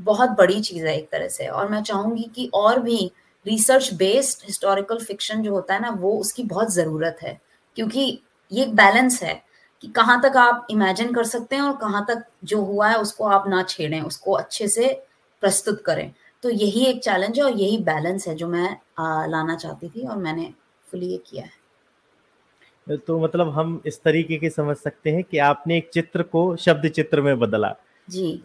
बहुत 0.00 0.30
बड़ी 0.30 0.60
चीज़ 0.60 0.86
है 0.86 0.96
एक 0.96 1.10
तरह 1.12 1.28
से। 1.28 1.46
और 1.46 1.68
मैं 1.68 1.82
चाहूँगी 1.82 2.30
कि 2.34 2.50
और 2.54 2.78
भी 2.78 3.10
रिसर्च 3.46 3.94
बेस्ड 3.94 4.46
हिस्टोरिकल 4.46 4.98
फिक्शन 4.98 5.42
जो 5.42 5.52
होता 5.52 5.74
है 5.74 5.80
ना 5.80 5.90
वो 5.90 6.12
उसकी 6.12 6.42
बहुत 6.42 6.72
ज़रूरत 6.72 7.16
है 7.22 7.40
क्योंकि 7.76 8.20
ये 8.52 8.62
एक 8.62 8.74
बैलेंस 8.74 9.22
है 9.22 9.42
कि 9.82 9.88
कहाँ 9.88 10.20
तक 10.22 10.36
आप 10.36 10.66
इमेजिन 10.70 11.12
कर 11.14 11.24
सकते 11.24 11.56
हैं 11.56 11.62
और 11.62 11.76
कहाँ 11.76 12.04
तक 12.08 12.24
जो 12.44 12.60
हुआ 12.64 12.88
है 12.88 12.98
उसको 12.98 13.24
आप 13.24 13.48
ना 13.48 13.62
छेड़ें 13.62 14.00
उसको 14.00 14.32
अच्छे 14.32 14.68
से 14.68 15.02
प्रस्तुत 15.40 15.82
करें। 15.82 16.12
तो 16.42 16.50
यही 16.50 16.84
एक 16.86 17.02
चैलेंज 17.02 17.38
है 17.38 17.44
और 17.44 17.52
यही 17.52 17.78
बैलेंस 17.78 18.28
है 18.28 18.34
जो 18.34 18.48
मैं 18.48 18.76
आ, 18.98 19.26
लाना 19.26 19.56
चाहती 19.56 19.88
थी 19.88 20.06
और 20.06 20.16
मैंने 20.16 20.52
फुली 20.90 21.06
ये 21.06 21.16
किया 21.16 21.44
है। 21.44 22.96
तो 22.96 23.18
मतलब 23.20 23.48
हम 23.48 23.82
इस 23.86 24.02
तरीके 24.02 24.36
के 24.36 24.50
समझ 24.50 24.76
सकते 24.76 25.10
हैं 25.10 25.24
कि 25.24 25.38
आपने 25.38 25.76
एक 25.76 25.90
चित्र 25.94 26.22
को 26.22 26.56
शब्द 26.56 26.88
चित्र 26.88 27.20
में 27.20 27.38
बदला। 27.38 27.74
जी। 28.10 28.42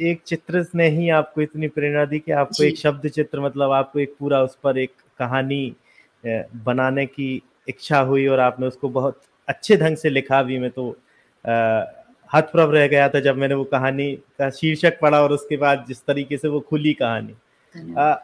एक 0.00 0.22
चित्र 0.26 0.64
ने 0.74 0.88
ही 0.88 1.08
आपको 1.10 1.40
इतनी 1.42 1.68
प्रेरणा 1.68 2.04
दी 2.04 2.18
कि 2.18 2.32
आपको 2.32 2.64
एक 2.64 2.76
शब्द 2.76 3.08
चित्र 3.08 3.40
मतलब 3.40 3.70
आपको 3.72 4.00
एक 4.00 4.14
पूरा 4.18 4.40
उस 4.42 4.56
पर 4.62 4.78
एक 4.78 4.92
कहानी 5.18 5.74
बनाने 6.24 7.06
की 7.06 7.42
इच्छा 7.68 7.98
हुई 8.00 8.26
और 8.26 8.40
आपने 8.40 8.66
उसको 8.66 8.88
बहुत 8.88 9.20
अच्छे 9.48 9.76
ढंग 9.76 9.96
से 9.96 10.10
लिखा 10.10 10.42
भी। 10.42 10.58
मैं 10.58 10.70
तो 10.70 10.88
हथप्रभ 12.30 12.74
रह 12.74 12.86
गया 12.88 13.08
था 13.08 13.20
जब 13.20 13.36
मैंने 13.36 13.54
वो 13.54 13.64
कहानी 13.64 14.12
का 14.38 14.50
शीर्षक 14.50 14.98
पढ़ा 15.00 15.20
और 15.22 15.32
उसके 15.32 15.56
बाद 15.56 15.84
जिस 15.88 16.04
तरीके 16.06 16.36
से 16.36 16.48
वो 16.48 16.60
खुली 16.60 16.92
कहानी। 16.92 17.34
आ, 17.98 18.16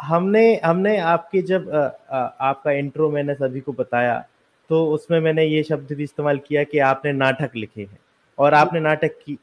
हमने 0.00 0.60
हमने 0.64 0.96
आपके 0.98 1.42
जब 1.42 1.70
आ, 1.70 1.78
आ, 1.78 2.18
आपका 2.40 2.72
इंट्रो 2.72 3.10
मैंने 3.10 3.34
सभी 3.34 3.60
को 3.60 3.72
बताया 3.72 4.24
तो 4.70 4.84
उसमें 4.86 5.20
मैंने 5.20 5.44
ये 5.44 5.62
शब्द 5.62 5.92
भी 5.92 6.04
इस्तेमाल 6.04 6.38
किया 6.38 6.64
कि 6.64 6.78
आपने 6.78 7.12
नाटक 7.12 7.56
लिखे 7.56 7.80
हैं 7.80 7.98
और 8.38 8.54
आपने 8.54 8.80
नाटक 8.80 9.18
की 9.28 9.38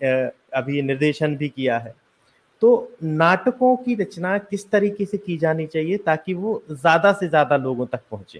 अभी 0.55 0.81
निर्देशन 0.81 1.35
भी 1.35 1.49
किया 1.49 1.77
है। 1.77 1.93
तो 2.61 2.91
नाटकों 3.03 3.75
की 3.75 3.95
रचना 3.95 4.37
किस 4.37 4.69
तरीके 4.71 5.05
से 5.05 5.17
की 5.17 5.37
जानी 5.37 5.65
चाहिए 5.67 5.97
ताकि 5.97 6.33
वो 6.33 6.61
ज़्यादा 6.71 7.11
से 7.13 7.27
ज़्यादा 7.27 7.57
लोगों 7.57 7.85
तक 7.85 8.01
पहुँचे? 8.11 8.39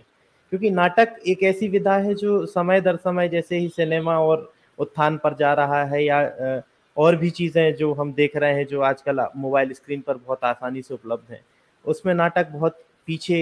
क्योंकि 0.51 0.70
नाटक 0.70 1.16
एक 1.28 1.44
ऐसी 1.44 1.68
विधा 1.68 1.96
है 1.98 2.13
जो 2.16 2.46
समय 2.46 2.82
दर 2.82 2.96
समय 2.96 3.30
जैसे 3.30 3.58
ही 3.58 3.70
सिनेमा 3.70 4.18
और 4.20 4.51
उत्थान 4.80 5.18
पर 5.18 5.34
जा 5.34 5.54
रहा 5.54 5.84
है 5.86 6.04
या 6.06 6.62
और 6.98 7.16
भी 7.16 7.30
चीज़ें 7.30 7.75
जो 7.75 7.94
हम 7.94 8.13
देख 8.13 8.36
रहे 8.38 8.54
हैं 8.54 8.66
जो 8.68 8.82
आजकल 8.82 9.25
मोबाइल 9.36 9.74
स्क्रीन 9.74 10.01
पर 10.01 10.18
बहुत 10.18 10.44
आसानी 10.44 10.82
से 10.82 10.94
उपलब्ध 10.94 11.32
हैं 11.32 11.42
उसमें 11.86 12.13
नाटक 12.13 12.48
बहुत 12.54 12.80
पीछे 13.08 13.38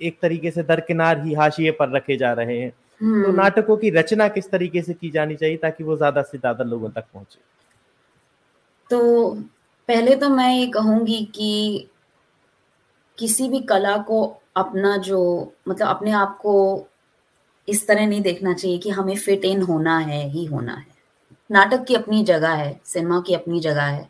एक 0.00 0.18
तरीके 0.22 0.50
से 0.50 0.62
दरकिनार 0.62 1.24
ही 1.24 1.34
हाशिए 1.34 1.70
पर 1.70 1.90
रखे 1.90 2.16
जा 2.16 2.32
रहे 2.32 2.58
हैं। 2.58 2.70
तो 2.70 3.06
हम्म। 3.06 3.34
नाटकों 3.36 3.76
की 3.76 3.90
रचना 3.90 4.28
किस 4.28 4.50
तरीके 4.50 4.82
से 4.82 4.94
की 4.94 5.10
जानी 5.10 5.36
चाहिए 5.36 5.56
ताकि 5.56 5.84
वो 5.84 5.96
ज़्यादा 5.96 6.22
से 6.22 6.38
ज़्यादा 6.38 6.64
लोगों 6.64 6.90
तक 6.90 7.04
पहुँचे? 7.14 7.38
तो 8.90 9.34
पहले 9.88 10.16
तो 10.16 10.28
मैं 10.28 10.54
ये 10.54 10.66
कहूँगी 10.66 11.24
कि 11.24 11.88
किसी 13.18 13.48
भी 13.48 13.60
कला 13.60 13.96
को 13.96 14.40
अपना 14.56 14.96
जो 14.96 15.52
मतलब 15.68 15.88
अपने 15.88 16.10
आप 16.10 16.38
को 16.38 16.86
इस 17.68 17.86
तरह 17.86 18.06
नहीं 18.06 18.20
देखना 18.20 18.54
चाहिए 18.54 18.78
कि 18.78 18.90
हमें 18.90 19.16
फिट 19.16 19.44
इन 19.44 19.62
होना 19.62 19.98
है, 19.98 20.28
ही 20.28 20.44
होना 20.44 20.74
है। 20.74 20.86
नाटक 21.50 21.84
की 21.84 21.94
अपनी 21.94 22.24
जगह 22.24 22.50
है, 22.50 22.80
सिनेमा 22.84 23.20
की 23.20 23.34
अपनी 23.34 23.60
जगह 23.60 23.82
है 23.82 24.08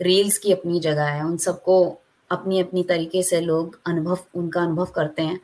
रील्स 0.00 0.38
की 0.38 0.52
अपनी 0.52 0.80
जगह 0.80 1.04
है, 1.04 1.24
उन 1.24 1.36
सबको 1.36 1.98
अपनी 2.30 2.60
अपनी 2.60 2.82
तरीके 2.82 3.22
से 3.22 3.40
लोग 3.40 3.80
अनुभव, 3.86 4.18
उनका 4.34 4.62
अनुभव 4.62 4.84
करते 4.84 5.22
हैं। 5.22 5.40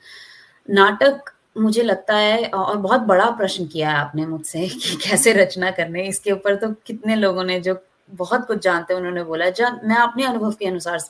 नाटक 0.71 1.21
मुझे 1.59 1.83
लगता 1.83 2.17
है, 2.17 2.47
और 2.47 2.77
बहुत 2.77 3.01
बड़ा 3.01 3.31
प्रश्न 3.31 3.67
किया 3.67 3.91
है 3.91 3.97
आपने 3.97 4.27
मुझसे 4.27 4.69
कि 4.69 4.97
कैसे 4.97 5.33
रचना 5.33 5.71
करने 5.71 6.09
इसके 6.09 6.33
ऊपर 6.33 6.57
तो 6.57 6.73
कितने 6.87 7.17
लोगों 7.17 7.45
ने 7.45 7.61
जो 7.61 7.75
बहुत 8.15 8.47
कुछ 8.47 8.59
जानते 8.59 8.93
हैं, 8.95 8.99
उन्होंने 8.99 9.25
बोला। 9.25 9.51
जब 9.51 9.81
मैं 9.85 9.97
अपने 9.97 10.25
अनुभव 10.25 10.53
के 10.53 10.67
अनुसार 10.67 11.01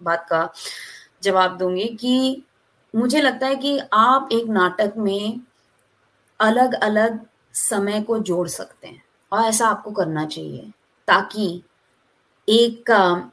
बात 0.00 0.26
का 0.30 0.48
जवाब 1.22 1.56
दूँगी 1.58 1.84
कि 2.00 2.42
मुझे 2.94 3.20
लगता 3.20 3.46
है 3.46 3.56
कि 3.56 3.78
आप 3.92 4.28
एक 4.32 4.46
नाटक 4.46 4.94
में 4.98 5.40
अलग 6.40 6.74
अलग 6.74 7.20
समय 7.54 8.00
को 8.02 8.18
जोड़ 8.18 8.48
सकते 8.48 8.88
हैं 8.88 9.02
और 9.32 9.44
ऐसा 9.44 9.68
आपको 9.68 9.90
करना 9.90 10.24
चाहिए 10.26 10.70
ताकि 11.08 11.62
एक 12.48 12.86
का 12.86 13.30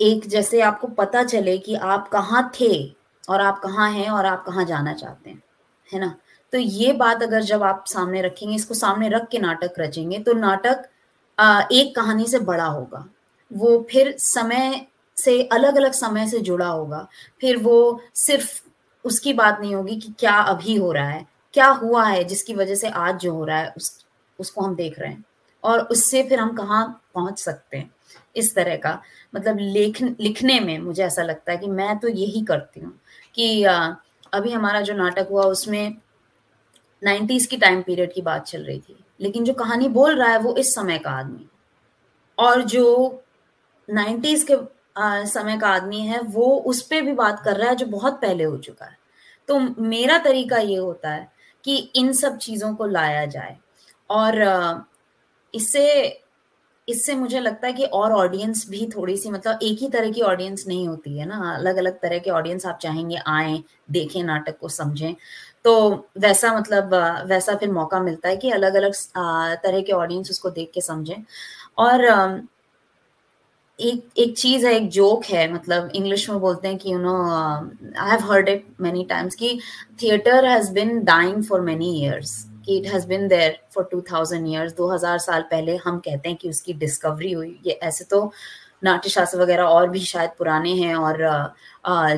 एक 0.00 0.26
जैसे 0.28 0.60
आपको 0.60 0.86
पता 0.86 1.22
चले 1.24 1.58
कि 1.58 1.74
आप 1.74 2.08
कहाँ 2.08 2.50
थे 2.60 2.96
और 3.28 3.40
आप 3.40 3.58
कहाँ 3.58 3.90
हैं 3.90 4.08
और 4.10 4.26
आप 4.26 4.44
कहाँ 4.44 4.64
जाना 4.64 4.94
चाहते 4.94 5.30
हैं, 5.30 5.42
है 5.88 6.00
ना? 6.00 6.14
तो 6.52 6.58
ये 6.58 6.92
बात 6.92 7.22
अगर 7.22 7.42
जब 7.42 7.62
आप 7.62 7.84
सामने 7.88 8.22
रखेंगे, 8.22 8.54
इसको 8.54 8.74
सामने 8.74 9.08
रख 9.08 9.28
के 9.28 9.38
नाटक 9.38 9.74
रचेंगे 9.78 10.18
तो 10.18 10.32
नाटक 10.32 10.88
एक 11.72 11.94
कहानी 11.96 12.26
से 12.26 12.38
बड़ा 12.38 12.64
होगा। 12.64 13.06
वो 13.52 13.86
फिर 13.90 14.14
समय 14.18 14.86
से 15.16 15.42
अलग 15.42 15.76
अलग 15.76 15.92
समय 15.92 16.28
से 16.28 16.38
जुड़ा 16.38 16.66
होगा। 16.66 17.06
फिर 17.40 17.56
वो 17.56 18.00
सिर्फ़ 18.14 18.62
उसकी 19.04 19.32
बात 19.32 19.60
नहीं 19.60 19.74
होगी 19.74 19.96
कि 19.96 20.12
क्या 20.18 20.32
अभी 20.32 20.74
हो 20.76 20.92
रहा 20.92 21.08
है, 21.08 21.26
क्या 21.54 21.68
हुआ 21.68 22.04
है, 22.04 22.24
जिसकी 22.24 22.54
वजह 22.54 22.74
से 22.74 22.88
आज 22.88 23.20
जो 23.20 23.32
हो 23.34 23.44
रहा 23.44 23.58
है, 23.58 23.72
उस, 23.76 24.04
उसको 24.38 24.60
हम 24.60 24.74
देख 24.74 24.98
रहे 24.98 25.10
हैं। 25.10 25.24
और 25.64 25.80
उससे 25.80 26.22
फिर 26.22 26.40
हम 26.40 26.52
कहाँ 26.56 27.02
पहुँच 27.14 27.38
सकते 27.38 27.76
हैं, 27.76 27.90
इस 28.36 28.54
तरह 28.54 28.76
का। 28.76 29.00
मतलब 29.34 29.58
लेख 29.60 30.02
लिखने 30.02 30.60
में 30.60 30.78
मुझे 30.78 31.04
ऐसा 31.04 31.22
लगता 31.22 31.52
है 31.52 31.58
कि 31.58 31.66
मैं 31.66 31.98
तो 31.98 32.08
यही 32.08 32.42
करती 32.42 32.80
हूँ 32.80 32.92
कि 33.34 33.62
अभी 33.64 34.52
हमारा 34.52 34.80
जो 34.80 34.94
नाटक 34.94 35.28
हुआ, 35.30 35.42
उसमें 35.42 35.96
नाइन्टीज 37.02 37.46
की 37.46 37.56
टाइम 37.56 37.82
पीरियड 37.82 38.12
की 38.12 38.22
बात 38.22 38.46
चल 38.46 38.62
रही 38.62 38.80
थी। 38.80 39.01
लेकिन 39.22 39.44
जो 39.44 39.52
कहानी 39.54 39.88
बोल 39.88 40.14
रहा 40.14 40.28
है 40.28 40.38
वो 40.38 40.54
इस 40.56 40.74
समय 40.74 40.98
का 40.98 41.10
आदमी 41.10 41.46
और 42.38 42.62
जो 42.62 42.86
नाइन्टीज 43.88 44.42
के 44.42 44.54
आ, 44.96 45.24
समय 45.24 45.56
का 45.58 45.68
आदमी 45.68 46.00
है 46.00 46.20
वो 46.20 46.46
उस 46.66 46.82
पर 46.82 47.02
भी 47.02 47.12
बात 47.12 47.42
कर 47.44 47.56
रहा 47.56 47.68
है 47.68 47.76
जो 47.76 47.86
बहुत 47.86 48.20
पहले 48.20 48.44
हो 48.44 48.56
चुका 48.56 48.86
है। 48.86 48.96
तो 49.48 49.58
मेरा 49.82 50.18
तरीका 50.18 50.56
ये 50.56 50.76
होता 50.76 51.10
है 51.10 51.30
कि 51.64 51.76
इन 51.96 52.12
सब 52.12 52.36
चीज़ों 52.38 52.74
को 52.74 52.86
लाया 52.86 53.24
जाए। 53.26 53.56
और 54.10 54.84
इससे 55.54 56.18
इससे 56.88 57.14
मुझे 57.14 57.40
लगता 57.40 57.66
है 57.66 57.72
कि 57.72 57.84
और 57.84 58.12
ऑडियंस 58.12 58.66
भी 58.68 58.86
थोड़ी 58.96 59.16
सी 59.16 59.30
मतलब 59.30 59.58
एक 59.62 59.78
ही 59.78 59.88
तरह 59.88 60.10
की 60.10 60.20
ऑडियंस 60.20 60.64
नहीं 60.68 60.86
होती 60.88 61.18
है 61.18 61.26
ना। 61.26 61.54
अलग 61.54 61.76
अलग 61.76 61.98
तरह 62.00 62.18
के 62.18 62.30
ऑडियंस 62.30 62.66
आप 62.66 62.78
चाहेंगे 62.78 63.16
आए 63.26 63.62
देखें 63.90 64.22
नाटक 64.24 64.58
को 64.58 64.68
समझें। 64.68 65.14
तो 65.64 65.72
वैसा 66.18 66.52
मतलब 66.58 66.94
वैसा 67.28 67.54
फिर 67.56 67.70
मौका 67.72 68.00
मिलता 68.02 68.28
है 68.28 68.36
कि 68.36 68.50
अलग 68.52 68.74
अलग 68.74 68.94
तरह 69.62 69.80
के 69.80 69.92
ऑडियंस 69.92 70.30
उसको 70.30 70.50
देख 70.50 70.70
के 70.74 70.80
समझें। 70.80 71.22
और 71.78 72.04
एक 73.78 74.02
एक 74.18 74.36
चीज़ 74.38 74.66
है, 74.66 74.72
एक 74.74 74.88
जोक 74.90 75.24
है 75.24 75.52
मतलब 75.52 75.90
इंग्लिश 75.94 76.28
में 76.30 76.38
बोलते 76.40 76.68
हैं 76.68 76.78
कि 76.78 76.92
you 76.92 76.98
know 76.98 77.14
I 77.22 78.10
have 78.10 78.30
heard 78.30 78.48
it 78.48 78.66
many 78.80 79.04
times 79.04 79.34
कि 79.34 79.58
theatre 80.02 80.44
has 80.44 80.72
been 80.72 81.02
dying 81.04 81.42
for 81.44 81.60
many 81.60 81.94
years 82.00 82.34
कि 82.66 82.76
it 82.78 82.86
has 82.92 83.06
been 83.06 83.26
there 83.28 83.58
for 83.74 83.88
two 83.92 84.00
thousand 84.12 84.48
years 84.48 84.72
दो 84.76 84.88
हज़ार 84.88 85.18
साल 85.18 85.42
पहले 85.50 85.76
हम 85.86 85.98
कहते 85.98 86.28
हैं 86.28 86.38
कि 86.38 86.48
उसकी 86.48 86.72
डिस्कवरी 86.74 87.32
हुई, 87.32 87.58
ये 87.66 87.72
ऐसे 87.82 88.04
तो 88.04 88.30
नाट्य 88.82 89.10
शास्त्र 89.10 89.38
वगैरह 89.38 89.64
और 89.64 89.88
भी 89.90 90.00
शायद 90.00 90.30
पुराने 90.38 90.72
हैं 90.74 90.94
और 90.96 91.18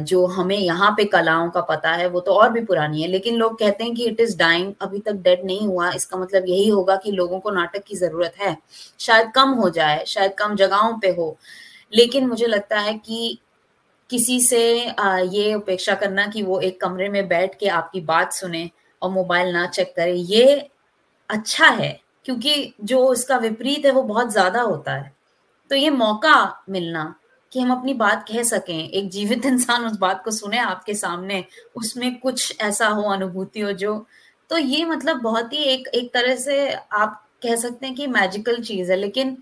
जो 0.03 0.25
हमें 0.29 0.57
यहाँ 0.57 0.91
पे 0.97 1.05
कलाओं 1.07 1.49
का 1.51 1.61
पता 1.63 1.91
है, 1.91 2.07
वो 2.09 2.21
तो 2.21 2.33
और 2.33 2.51
भी 2.53 2.61
पुरानी 2.65 3.03
है। 3.03 3.09
लेकिन 3.09 3.37
लोग 3.37 3.59
कहते 3.59 3.85
हैं 3.85 3.95
कि 3.95 4.05
इट 4.07 4.21
इज़ 4.21 4.37
डाइंग 4.39 4.73
अभी 4.83 4.99
तक 4.99 5.13
डेड 5.25 5.45
नहीं 5.45 5.67
हुआ। 5.67 5.91
इसका 5.93 6.19
मतलब 6.19 6.45
यही 6.49 6.69
होगा 6.69 6.97
कि 6.97 7.11
लोगों 7.13 7.39
को 7.41 7.51
नाटक 7.51 7.85
की 7.85 7.97
ज़रूरत 7.97 8.35
है। 8.41 8.57
शायद 9.01 9.31
कम 9.35 9.51
हो 9.53 9.71
जाए, 9.71 10.05
शायद 10.07 10.35
कम 10.39 10.55
जगहों 10.57 10.99
पे 10.99 11.11
हो। 11.11 11.37
लेकिन 11.93 12.27
मुझे 12.27 12.47
लगता 12.47 12.79
है 12.81 12.95
कि 12.97 13.39
किसी 14.11 14.41
से 14.41 14.61
ये 15.29 15.53
उपेक्षा 15.55 15.95
करना 15.95 16.27
कि 16.27 16.43
वो 16.43 16.61
एक 16.61 16.81
कमरे 16.81 17.09
में 17.09 17.27
बैठ 17.29 17.59
के 17.59 17.69
आपकी 17.71 18.01
बात 18.03 18.33
सुने 18.33 18.69
और 19.03 19.11
मोबाइल 19.11 19.53
ना 19.53 19.67
चेक 19.69 19.93
करे, 19.97 20.13
ये 20.13 20.69
अच्छा 21.31 21.67
है। 21.67 21.99
क्योंकि 22.25 22.73
जो 22.83 23.13
इसका 23.13 23.37
विपरीत 23.39 23.85
है, 23.87 23.91
वो 23.93 24.03
बहुत 24.05 24.33
ज़्यादा 24.33 24.61
होता 24.63 24.93
है। 24.93 25.13
तो 25.71 25.77
ये 25.77 25.91
मौका 25.91 26.35
मिलना 26.71 27.15
कि 27.53 27.61
हम 27.61 27.71
अपनी 27.73 27.95
बात 27.95 28.25
कह 28.29 28.43
सकें, 28.43 28.89
एक 28.89 29.11
जीवित 29.11 29.47
इंसान 29.47 29.85
उस 29.87 29.97
बात 29.99 30.23
को 30.25 30.31
सुने 30.31 30.59
आपके 30.59 30.95
सामने, 30.95 31.45
उसमें 31.77 32.19
कुछ 32.21 32.57
ऐसा 32.61 32.89
हो, 32.89 33.03
अनुभूति 33.13 33.61
हो 33.61 33.73
जो 33.75 34.05
तो 34.51 34.59
ये 34.59 34.85
मतलब 34.85 35.21
बहुत 35.23 35.53
ही 35.53 35.59
एक 35.65 35.89
एक 35.95 36.13
तरह 36.15 36.37
से 36.37 36.73
आप 36.73 37.21
कह 37.43 37.57
सकते 37.57 37.87
हैं 37.87 37.95
कि 37.95 38.07
मैजिकल 38.07 38.63
चीज़ 38.63 38.91
है, 38.93 38.97
लेकिन 38.99 39.37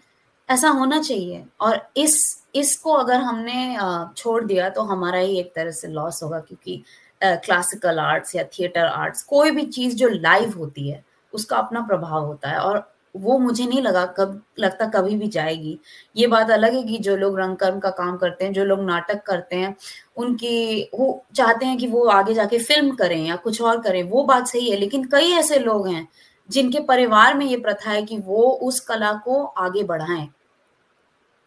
ऐसा 0.49 0.69
होना 0.71 1.01
चाहिए। 1.03 1.45
और 1.61 1.81
इस, 1.97 2.43
इसको 2.55 2.93
अगर 2.93 3.21
हमने 3.21 3.77
छोड़ 4.17 4.45
दिया 4.45 4.69
तो 4.71 4.83
हमारा 4.83 5.19
ही 5.19 5.39
एक 5.41 5.53
तरह 5.57 5.71
से 5.71 5.89
लॉस 5.89 6.23
होगा, 6.23 6.41
क्योंकि 6.41 6.83
क्लासिकल 7.25 7.99
आर्ट्स 8.01 8.35
या 8.37 8.45
थिएटर 8.55 8.85
आर्ट्स 8.85 9.23
कोई 9.25 9.51
भी 9.51 9.65
चीज़ 9.67 9.97
जो 9.97 10.09
लाइव 10.09 10.59
होती 10.59 10.89
है, 10.91 11.05
उसका 11.33 11.57
अपना 11.57 11.81
प्रभाव 11.87 12.25
होता 12.27 12.51
है। 12.51 12.59
और 12.61 12.79
वो 13.17 13.39
मुझे 13.39 13.67
नहीं 13.67 13.83
लगा 13.83 14.05
कब, 14.07 14.43
लगता 14.59 14.87
कभी 14.87 15.17
भी 15.17 15.29
जाएगी। 15.29 15.79
ये 16.17 16.27
बात 16.27 16.51
अलग 16.51 16.75
है 16.75 16.83
कि 16.83 16.99
जो 16.99 17.17
लोग 17.17 17.39
रंगकर्म 17.41 17.79
का 17.81 17.91
काम 17.91 18.17
करते 18.17 18.45
हैं, 18.45 18.53
जो 18.53 18.65
लोग 18.65 18.81
नाटक 18.81 19.23
करते 19.23 19.57
हैं, 19.57 19.77
उनकी 20.17 20.83
वो 20.95 21.25
चाहते 21.35 21.67
हैं 21.67 21.79
कि 21.79 21.87
वो 21.87 22.07
आगे 22.09 22.35
जाके 22.35 22.59
फ़िल्म 22.59 22.95
करें 22.95 23.25
या 23.27 23.37
कुछ 23.37 23.63
और 23.63 23.81
करें, 23.83 24.03
वो 24.03 24.25
बात 24.25 24.47
सही 24.47 24.71
है। 24.71 24.77
लेकिन 24.77 25.05
कई 25.05 25.31
ऐसे 25.31 25.59
लोग 25.59 25.89
हैं 25.89 26.09
जिनके 26.51 26.81
परिवार 26.81 27.35
में 27.35 27.47
ये 27.47 27.57
प्रथा 27.57 27.91
है 27.91 28.03
कि 28.03 28.19
वो 28.19 28.51
उस 28.63 28.81
कला 28.81 29.13
को 29.15 29.45
आगे 29.45 29.83
बढ़ाएँ। 29.83 30.29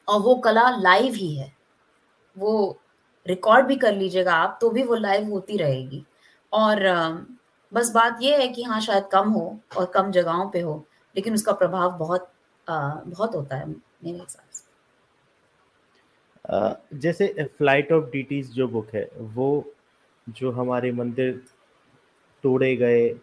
और 0.08 0.20
वो 0.20 0.36
कला 0.36 0.70
लाइव 0.70 1.14
ही 1.14 1.36
है। 1.36 1.54
वो 2.38 2.78
रिकॉर्ड 3.28 3.66
भी 3.66 3.76
कर 3.76 3.94
लीजिएगा 3.96 4.34
आप 4.34 4.58
तो 4.62 4.70
भी 4.70 4.84
वो 4.84 4.96
लाइव 4.96 5.30
होती 5.30 5.58
रहेगी। 5.58 6.06
और 6.54 6.80
बस 7.74 7.92
बात 7.92 8.20
यह 8.22 8.38
है 8.40 8.48
कि 8.48 8.64
हाँ 8.64 8.82
शायद 8.82 9.08
कम 9.12 9.30
हो 9.30 9.60
और 9.78 9.86
कम 9.86 10.12
जगहों 10.12 10.50
पे 10.50 10.62
हो। 10.62 10.86
लेकिन 11.16 11.34
उसका 11.34 11.52
प्रभाव 11.54 11.98
बहुत 11.98 12.32
बहुत 12.68 13.36
होता 13.36 13.56
है 13.56 13.68
मेरे 13.68 14.18
हिसाब 14.18 14.50
से। 14.52 14.64
जैसे 17.00 17.28
फ़्लाइट 17.58 17.92
ऑफ़ 17.92 18.06
डीटीज 18.06 18.52
जो 18.54 18.68
बुक 18.68 18.88
है, 18.94 19.10
वो 19.16 19.74
जो 20.28 20.52
हमारे 20.52 20.92
मंदिर 20.92 21.42
तोड़े 22.44 22.76
गए 22.76 23.16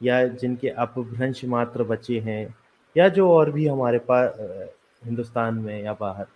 या 0.00 0.26
जिनके 0.26 0.68
अपभ्रंश 0.68 1.44
मात्र 1.44 1.84
बचे 1.84 2.18
हैं 2.20 2.54
या 2.96 3.08
जो 3.08 3.30
और 3.30 3.50
भी 3.50 3.66
हमारे 3.66 3.98
पास 4.10 4.34
हिंदुस्तान 5.04 5.54
में 5.54 5.82
या 5.82 5.92
बाहर 6.00 6.26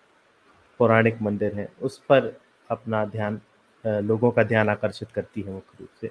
पौराणिक 0.80 1.22
मंदिर 1.22 1.54
हैं, 1.54 1.68
उस 1.82 1.98
पर 2.08 2.36
अपना 2.70 3.04
ध्यान 3.04 3.40
लोगों 3.84 4.30
का 4.30 4.42
ध्यान 4.42 4.68
आकर्षित 4.68 5.10
करती 5.10 5.40
है 5.42 5.52
मुख्य 5.52 5.76
रूप 5.80 5.88
से। 6.00 6.10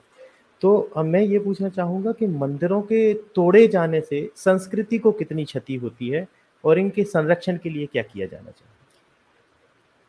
तो 0.62 0.92
मैं 0.98 1.22
ये 1.22 1.40
पूछना 1.40 1.70
चाहूँगा 1.70 2.12
कि 2.12 2.28
मंदिरों 2.28 2.82
के 2.82 3.14
तोड़े 3.36 3.68
जाने 3.68 4.02
से 4.02 4.30
संस्कृति 4.36 4.98
को 4.98 5.12
कितनी 5.12 5.46
क्षति 5.46 5.76
होती 5.76 6.10
है 6.10 6.28
और 6.64 6.80
इनके 6.80 7.04
संरक्षण 7.04 7.58
के 7.58 7.70
लिए 7.70 7.86
क्या 7.86 8.04
किया 8.04 8.28
जाना 8.28 8.44
चाहिए? 8.44 8.68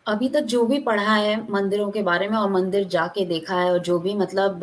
अभी 0.06 0.28
तक 0.28 0.40
जो 0.42 0.64
भी 0.66 0.78
पढ़ा 0.78 1.14
है 1.14 1.37
मंदिरों 1.50 1.90
के 1.90 2.02
बारे 2.02 2.28
में 2.28 2.37
और 2.38 2.50
मंदिर 2.50 2.85
जाके 2.88 3.25
देखा 3.25 3.61
है 3.61 3.71
और 3.73 3.78
जो 3.78 3.99
भी 3.99 4.14
मतलब 4.14 4.61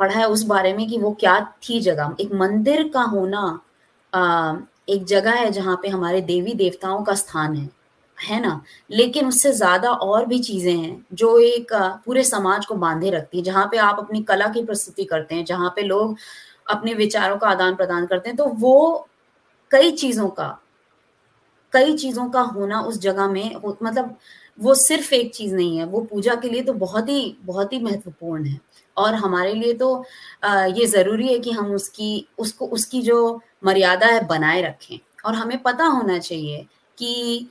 पढ़ा 0.00 0.18
है 0.18 0.28
उस 0.28 0.42
बारे 0.44 0.72
में 0.72 0.88
कि 0.88 0.98
वो 0.98 1.12
क्या 1.20 1.40
थी 1.62 1.80
जगह। 1.80 2.16
एक 2.20 2.32
मंदिर 2.34 2.88
का 2.88 3.02
होना 3.02 3.60
एक 4.88 5.04
जगह 5.04 5.30
है 5.30 5.50
जहाँ 5.50 5.78
पे 5.82 5.88
हमारे 5.88 6.20
देवी 6.20 6.54
देवताओं 6.54 7.02
का 7.04 7.14
स्थान 7.14 7.54
है। 7.56 7.68
है 8.20 8.40
ना? 8.40 8.60
लेकिन 8.90 9.26
उससे 9.28 9.52
ज़्यादा 9.52 9.90
और 9.92 10.26
भी 10.26 10.38
चीज़ें 10.40 10.72
हैं, 10.74 11.04
जो 11.14 11.38
एक 11.40 11.72
पूरे 12.06 12.24
समाज 12.24 12.66
को 12.66 12.74
बांधे 12.76 13.10
रखती 13.10 13.38
है, 13.38 13.44
जहाँ 13.44 13.66
पे 13.70 13.76
आप 13.78 13.98
अपनी 13.98 14.22
कला 14.24 14.48
की 14.48 14.64
प्रस्तुति 14.64 15.04
करते 15.04 15.34
हैं, 15.34 15.44
जहाँ 15.44 15.70
पे 15.76 15.82
लोग 15.82 16.16
अपने 16.66 16.94
विचारों 16.94 17.36
का 17.38 17.48
आदान 17.48 17.74
प्रदान 17.76 18.06
करते 18.06 18.28
हैं 18.28 18.36
तो 18.36 18.46
वो 18.56 19.06
कई 19.70 19.90
चीज़ों 19.92 20.28
का, 20.30 20.58
कई 21.72 21.96
चीज़ों 21.96 22.28
का 22.30 22.40
होना 22.42 22.80
उस 22.82 22.98
जगह 23.00 23.28
में 23.28 23.54
मतलब 23.82 24.16
वो 24.58 24.74
सिर्फ़ 24.76 25.12
एक 25.14 25.34
चीज़ 25.34 25.54
नहीं 25.54 25.76
है, 25.78 25.84
वो 25.86 26.00
पूजा 26.02 26.34
के 26.34 26.48
लिए 26.48 26.62
तो 26.62 26.72
बहुत 26.74 27.08
ही 27.08 27.36
बहुत 27.42 27.72
ही 27.72 27.78
महत्वपूर्ण 27.80 28.44
है। 28.46 28.60
और 28.96 29.14
हमारे 29.14 29.52
लिए 29.54 29.74
तो 29.74 30.04
ये 30.44 30.86
ज़रूरी 30.86 31.28
है 31.28 31.38
कि 31.38 31.50
हम 31.50 31.72
उसकी, 31.74 32.26
उसको, 32.38 32.66
उसकी 32.68 33.00
जो 33.02 33.40
मर्यादा 33.64 34.06
है, 34.06 34.26
बनाए 34.26 34.62
रखें। 34.62 34.98
और 35.26 35.34
हमें 35.34 35.62
पता 35.62 35.84
होना 35.86 36.18
चाहिए 36.18 36.66
कि 36.98 37.48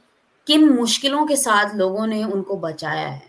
किन 0.50 0.70
मुश्किलों 0.70 1.26
के 1.26 1.36
साथ 1.36 1.76
लोगों 1.76 2.06
ने 2.08 2.24
उनको 2.24 2.56
बचाया 2.58 3.08
है? 3.08 3.28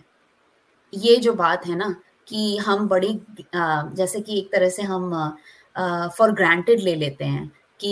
ये 0.93 1.17
जो 1.17 1.33
बात 1.33 1.67
है 1.67 1.75
ना, 1.77 1.95
कि 2.29 2.57
हम 2.57 2.87
बड़ी 2.89 3.21
जैसे 3.55 4.21
कि 4.21 4.39
एक 4.39 4.51
तरह 4.53 4.69
से 4.69 4.83
हम 4.83 5.11
फॉर 6.17 6.33
ग्रांटेड 6.33 6.81
ले 6.81 6.95
लेते 6.95 7.25
हैं 7.25 7.47
कि 7.81 7.89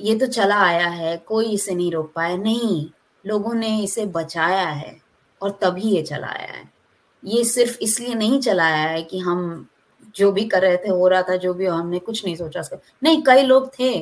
ये 0.00 0.14
तो 0.18 0.26
चला 0.26 0.60
आया 0.60 0.86
है, 0.88 1.16
कोई 1.18 1.52
इसे 1.54 1.74
नहीं 1.74 1.90
रोक 1.92 2.12
पाया। 2.16 2.36
नहीं, 2.36 2.86
लोगों 3.24 3.54
ने 3.54 3.76
इसे 3.78 4.06
बचाया 4.06 4.68
है 4.68 4.96
और 5.40 5.58
तभी 5.62 5.90
ये 5.90 6.02
चला 6.02 6.26
आया 6.26 6.52
है। 6.52 6.70
ये 7.22 7.44
सिर्फ़ 7.44 7.78
इसलिए 7.82 8.14
नहीं 8.14 8.40
चला 8.40 8.64
आया 8.64 8.88
है 8.88 9.02
कि 9.02 9.18
हम 9.18 9.66
जो 10.16 10.32
भी 10.32 10.44
कर 10.44 10.62
रहे 10.62 10.76
थे, 10.76 10.88
हो 10.88 11.08
रहा 11.08 11.22
था, 11.22 11.36
जो 11.36 11.54
भी 11.54 11.66
हमने 11.66 11.98
कुछ 11.98 12.24
नहीं 12.24 12.36
सोचा 12.36 12.62
नहीं, 13.02 13.22
कई 13.22 13.42
लोग 13.42 13.70
थे 13.78 13.98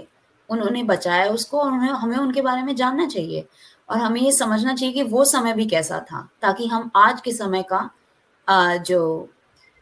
उन्होंने 0.51 0.83
बचाया 0.85 1.29
उसको 1.31 1.61
और 1.61 1.71
हमें 1.73 1.89
हमें 1.91 2.17
उनके 2.19 2.43
बारे 2.43 2.63
में 2.63 2.75
जानना 2.77 3.07
चाहिए। 3.09 3.47
और 3.89 3.99
हमें 3.99 4.21
ये 4.21 4.33
समझना 4.33 4.75
चाहिए 4.75 4.95
कि 4.95 5.03
वो 5.05 5.25
समय 5.25 5.53
भी 5.55 5.67
कैसा 5.67 5.99
था, 6.03 6.29
ताकि 6.43 6.67
हम 6.67 6.91
आज 6.97 7.21
के 7.21 7.33
समय 7.33 7.65
का 7.69 7.89
जो 8.79 9.29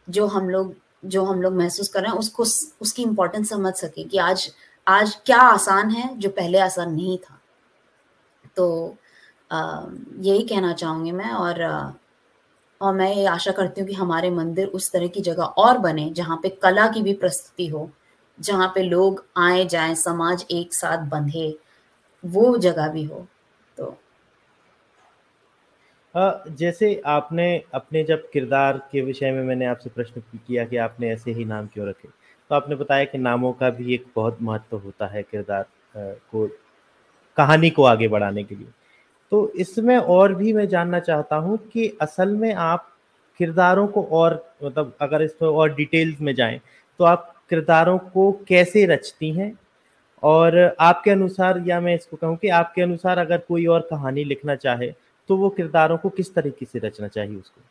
जो 0.07 0.25
हम 0.27 0.49
लोग, 0.49 0.73
जो 1.05 1.23
हम 1.25 1.41
लोग 1.41 1.53
महसूस 1.53 1.87
कर 1.89 2.01
रहे 2.01 2.11
हैं, 2.11 2.17
उसको 2.19 2.43
उसकी 2.81 3.03
इम्पोर्टेंस 3.03 3.49
समझ 3.49 3.73
सके 3.73 4.03
कि 4.03 4.17
आज 4.19 4.51
आज 4.87 5.15
क्या 5.25 5.37
आसान 5.39 5.89
है 5.91 6.15
जो 6.17 6.29
पहले 6.29 6.59
आसान 6.59 6.93
नहीं 6.93 7.17
था। 7.17 7.39
तो 8.57 8.95
यही 9.51 10.41
कहना 10.43 10.73
चाहूँगी 10.73 11.11
मैं 11.11 11.31
और 11.31 11.63
और 12.81 12.93
मैं 12.93 13.13
ये 13.15 13.25
आशा 13.25 13.51
करती 13.51 13.81
हूँ 13.81 13.87
कि 13.89 13.95
हमारे 13.95 14.29
मंदिर 14.31 14.67
उस 14.69 14.91
तरह 14.91 15.07
की 15.07 15.21
जगह 15.21 15.43
और 15.43 15.77
बने 15.77 16.09
जहाँ 16.09 16.39
पे 16.43 16.49
कला 16.63 16.87
की 16.87 17.01
भी 17.01 17.13
प्रस्तुति 17.13 17.67
हो 17.67 17.89
जहाँ 18.39 18.71
पे 18.75 18.83
लोग 18.83 19.25
आए 19.37 19.65
जाएँ, 19.65 19.95
समाज 19.95 20.45
एक 20.51 20.73
साथ 20.73 21.05
बंधे, 21.09 21.57
वो 22.23 22.57
जगह 22.57 22.87
भी 22.89 23.03
हो 23.03 23.25
तो। 23.77 23.97
जैसे 26.49 27.01
आपने 27.05 27.45
अपने 27.73 28.03
जब 28.03 28.29
किरदार 28.29 28.77
के 28.91 29.01
विषय 29.01 29.31
में 29.31 29.43
मैंने 29.43 29.65
आपसे 29.65 29.89
प्रश्न 29.89 30.21
किया 30.21 30.65
कि 30.65 30.77
आपने 30.77 31.09
ऐसे 31.11 31.31
ही 31.31 31.45
नाम 31.45 31.67
क्यों 31.67 31.87
रखे 31.87 32.07
तो 32.49 32.55
आपने 32.55 32.75
बताया 32.75 33.03
कि 33.05 33.17
नामों 33.17 33.51
का 33.53 33.69
भी 33.69 33.93
एक 33.93 34.05
बहुत 34.15 34.37
महत्व 34.41 34.77
होता 34.77 35.07
है 35.07 35.23
किरदार 35.23 35.65
को, 35.95 36.47
कहानी 37.37 37.69
को 37.69 37.83
आगे 37.83 38.07
बढ़ाने 38.07 38.43
के 38.43 38.55
लिए। 38.55 38.67
तो 39.31 39.51
इसमें 39.55 39.97
और 39.97 40.33
भी 40.35 40.53
मैं 40.53 40.67
जानना 40.67 40.99
चाहता 40.99 41.35
हूँ 41.35 41.57
कि 41.73 41.87
असल 42.01 42.35
में 42.35 42.53
आप 42.53 42.87
किरदारों 43.39 43.87
को 43.87 44.03
और 44.11 44.43
मतलब 44.63 44.93
अगर 45.01 45.21
इसमें 45.21 45.49
और 45.49 45.73
डिटेल्स 45.75 46.21
में 46.21 46.33
जाएँ 46.35 46.59
तो 46.99 47.03
आप 47.03 47.33
किरदारों 47.49 47.97
को 47.97 48.31
कैसे 48.47 48.85
रचती 48.85 49.31
हैं? 49.31 49.59
और 50.23 50.75
आपके 50.79 51.11
अनुसार 51.11 51.63
या 51.67 51.79
मैं 51.81 51.95
इसको 51.95 52.17
कहूँ 52.17 52.37
कि 52.37 52.49
आपके 52.49 52.81
अनुसार 52.81 53.17
अगर 53.17 53.37
कोई 53.37 53.65
और 53.65 53.81
कहानी 53.81 54.23
लिखना 54.23 54.55
चाहे 54.55 54.93
तो 55.27 55.37
वो 55.37 55.49
किरदारों 55.49 55.97
को 55.97 56.09
किस 56.09 56.33
तरीके 56.33 56.65
से 56.65 56.79
रचना 56.79 57.07
चाहिए 57.07 57.35
उसको? 57.35 57.61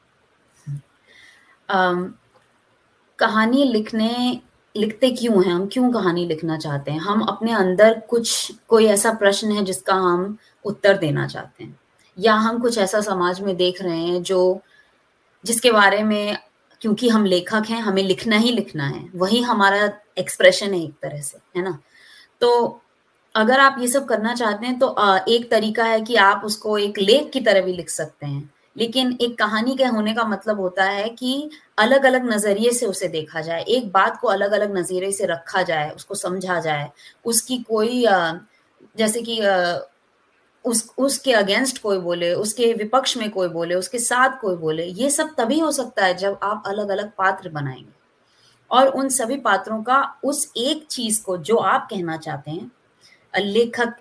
um, 1.71 2.13
कहानी 3.19 3.65
लिखने 3.65 4.41
लिखते 4.77 5.11
क्यों 5.11 5.45
हैं? 5.45 5.53
हम 5.53 5.67
क्यों 5.73 5.93
कहानी 5.93 6.27
लिखना 6.27 6.59
चाहते 6.59 6.91
हैं? 6.91 7.01
हम 7.01 7.21
अपने 7.21 7.53
अंदर 7.53 8.01
कुछ 8.01 8.53
कोई 8.69 8.87
ऐसा 8.87 9.13
प्रश्न 9.13 9.53
है 9.53 9.65
जिसका 9.65 9.95
हम 9.95 10.39
उत्तर 10.65 10.97
देना 10.97 11.27
चाहते 11.27 11.65
हैं? 11.65 11.81
या 12.19 12.35
हम 12.35 12.59
कुछ 12.59 12.79
ऐसा 12.79 13.01
समाज 13.01 13.41
में 13.41 13.57
देख 13.57 13.83
रहे 13.83 14.01
हैं 14.01 14.23
जो 14.23 14.61
जिसके 15.45 15.73
बारे 15.73 16.03
में 16.03 16.37
क्योंकि 16.83 17.09
हम 17.09 17.25
लेखक 17.25 17.65
हैं, 17.69 17.81
हमें 17.81 18.03
लिखना 18.03 18.37
ही 18.37 18.53
लिखना 18.53 18.87
है। 18.87 19.09
वही 19.15 19.41
हमारा 19.43 19.91
एक्सप्रेशन 20.19 20.75
है 20.75 20.83
एक 20.85 20.93
तरह 21.03 21.21
से, 21.21 21.39
है 21.57 21.63
ना? 21.65 21.79
तो 22.41 22.81
अगर 23.35 23.61
आप 23.61 23.77
ये 23.81 23.89
सब 23.89 24.07
करना 24.07 24.35
चाहते 24.35 24.67
हैं 24.67 24.79
तो 24.79 24.95
एक 25.29 25.51
तरीका 25.51 25.85
है 25.85 26.01
कि 26.01 26.15
आप 26.17 26.43
उसको 26.45 26.77
एक 26.79 26.99
लेख 26.99 27.31
की 27.33 27.41
तरह 27.41 27.61
भी 27.61 27.73
लिख 27.73 27.91
सकते 27.91 28.27
हैं। 28.27 28.51
लेकिन 28.77 29.17
एक 29.21 29.37
कहानी 29.39 29.75
के 29.77 29.85
होने 29.87 30.13
का 30.15 30.25
मतलब 30.25 30.61
होता 30.61 30.85
है 30.85 31.09
कि 31.09 31.51
अलग 31.79 32.05
अलग 32.05 32.29
नज़रिए 32.33 32.71
से 32.71 32.87
उसे 32.87 33.09
देखा 33.09 33.41
जाए। 33.41 33.63
एक 33.63 33.91
बात 33.93 34.19
को 34.21 34.29
अलग 34.29 34.53
अलग 34.53 34.77
नज़रिए 34.77 35.13
से 35.13 35.27
रखा 35.27 35.63
जाए, 35.63 35.91
उसको 35.91 36.15
समझा 36.15 36.59
जाए। 36.61 36.89
उसकी 37.25 37.57
कोई 37.69 38.05
जैसे 38.99 39.23
कि 39.23 39.39
उस, 40.65 40.91
उसके 40.99 41.33
अगेंस्ट 41.33 41.83
कोई 41.83 41.99
बोले, 41.99 42.35
उसके 42.35 42.73
विपक्ष 42.73 43.17
में 43.17 43.31
कोई 43.31 43.49
बोले, 43.49 43.75
उसके 43.75 43.99
साथ 43.99 44.41
कोई 44.41 44.57
बोले, 44.57 44.85
ये 44.85 45.11
सब 45.11 45.35
तभी 45.39 45.59
हो 45.59 45.73
सकता 45.73 46.05
है 46.05 46.15
जब 46.15 46.39
आप 46.43 46.63
अलग 46.67 46.89
अलग 46.89 47.11
पात्र 47.19 47.49
बनाएँगे। 47.49 47.99
और 48.71 48.89
उन 48.89 49.09
सभी 49.09 49.37
पात्रों 49.37 49.83
का 49.83 50.17
उस 50.25 50.53
एक 50.57 50.87
चीज़ 50.91 51.25
को 51.25 51.37
जो 51.37 51.57
आप 51.57 51.89
कहना 51.91 52.17
चाहते 52.17 52.51
हैं 52.51 52.73
लेखक 53.37 53.95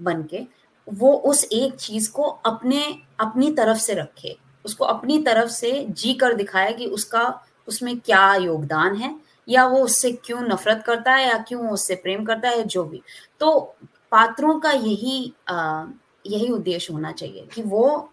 बन 0.00 0.22
के 0.22 0.66
वो 0.88 1.12
उस 1.12 1.44
एक 1.44 1.74
चीज़ 1.74 2.12
को 2.12 2.22
अपने, 2.22 2.98
अपनी 3.20 3.50
तरफ़ 3.50 3.78
से 3.78 3.94
रखे। 3.94 4.38
उसको 4.64 4.84
अपनी 4.84 5.22
तरफ़ 5.22 5.50
से 5.50 5.86
जी 5.90 6.14
कर 6.14 6.34
दिखाए 6.34 6.72
कि 6.72 6.86
उसका, 6.86 7.46
उसमें 7.68 8.00
क्या 8.00 8.34
योगदान 8.34 8.96
है, 8.96 9.16
या 9.48 9.66
वो 9.66 9.78
उससे 9.78 10.12
क्यों 10.12 10.40
नफरत 10.40 10.82
करता 10.86 11.12
है, 11.12 11.28
या 11.28 11.38
क्यों 11.38 11.70
उससे 11.70 11.94
प्रेम 11.94 12.24
करता 12.24 12.48
है, 12.48 12.64
जो 12.64 12.84
भी। 12.84 13.02
तो 13.40 13.74
पात्रों 14.10 14.60
का 14.60 14.70
यही 14.70 15.34
आ, 15.48 15.84
यही 16.26 16.48
उद्देश्य 16.48 16.92
होना 16.92 17.12
चाहिए 17.12 17.48
कि 17.54 17.62
वो 17.62 18.12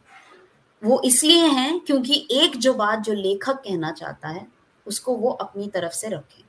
वो 0.84 1.02
इसलिए 1.06 1.46
हैं 1.48 1.80
क्योंकि 1.80 2.28
एक 2.32 2.58
जो 2.58 2.74
बात 2.74 3.00
जो 3.00 3.14
लेखक 3.14 3.54
कहना 3.54 3.92
चाहता 3.92 4.28
है 4.28 4.48
उसको 4.88 5.16
वो 5.16 5.30
अपनी 5.30 5.68
तरफ़ 5.68 5.94
से 5.94 6.10
रखे। 6.10 6.44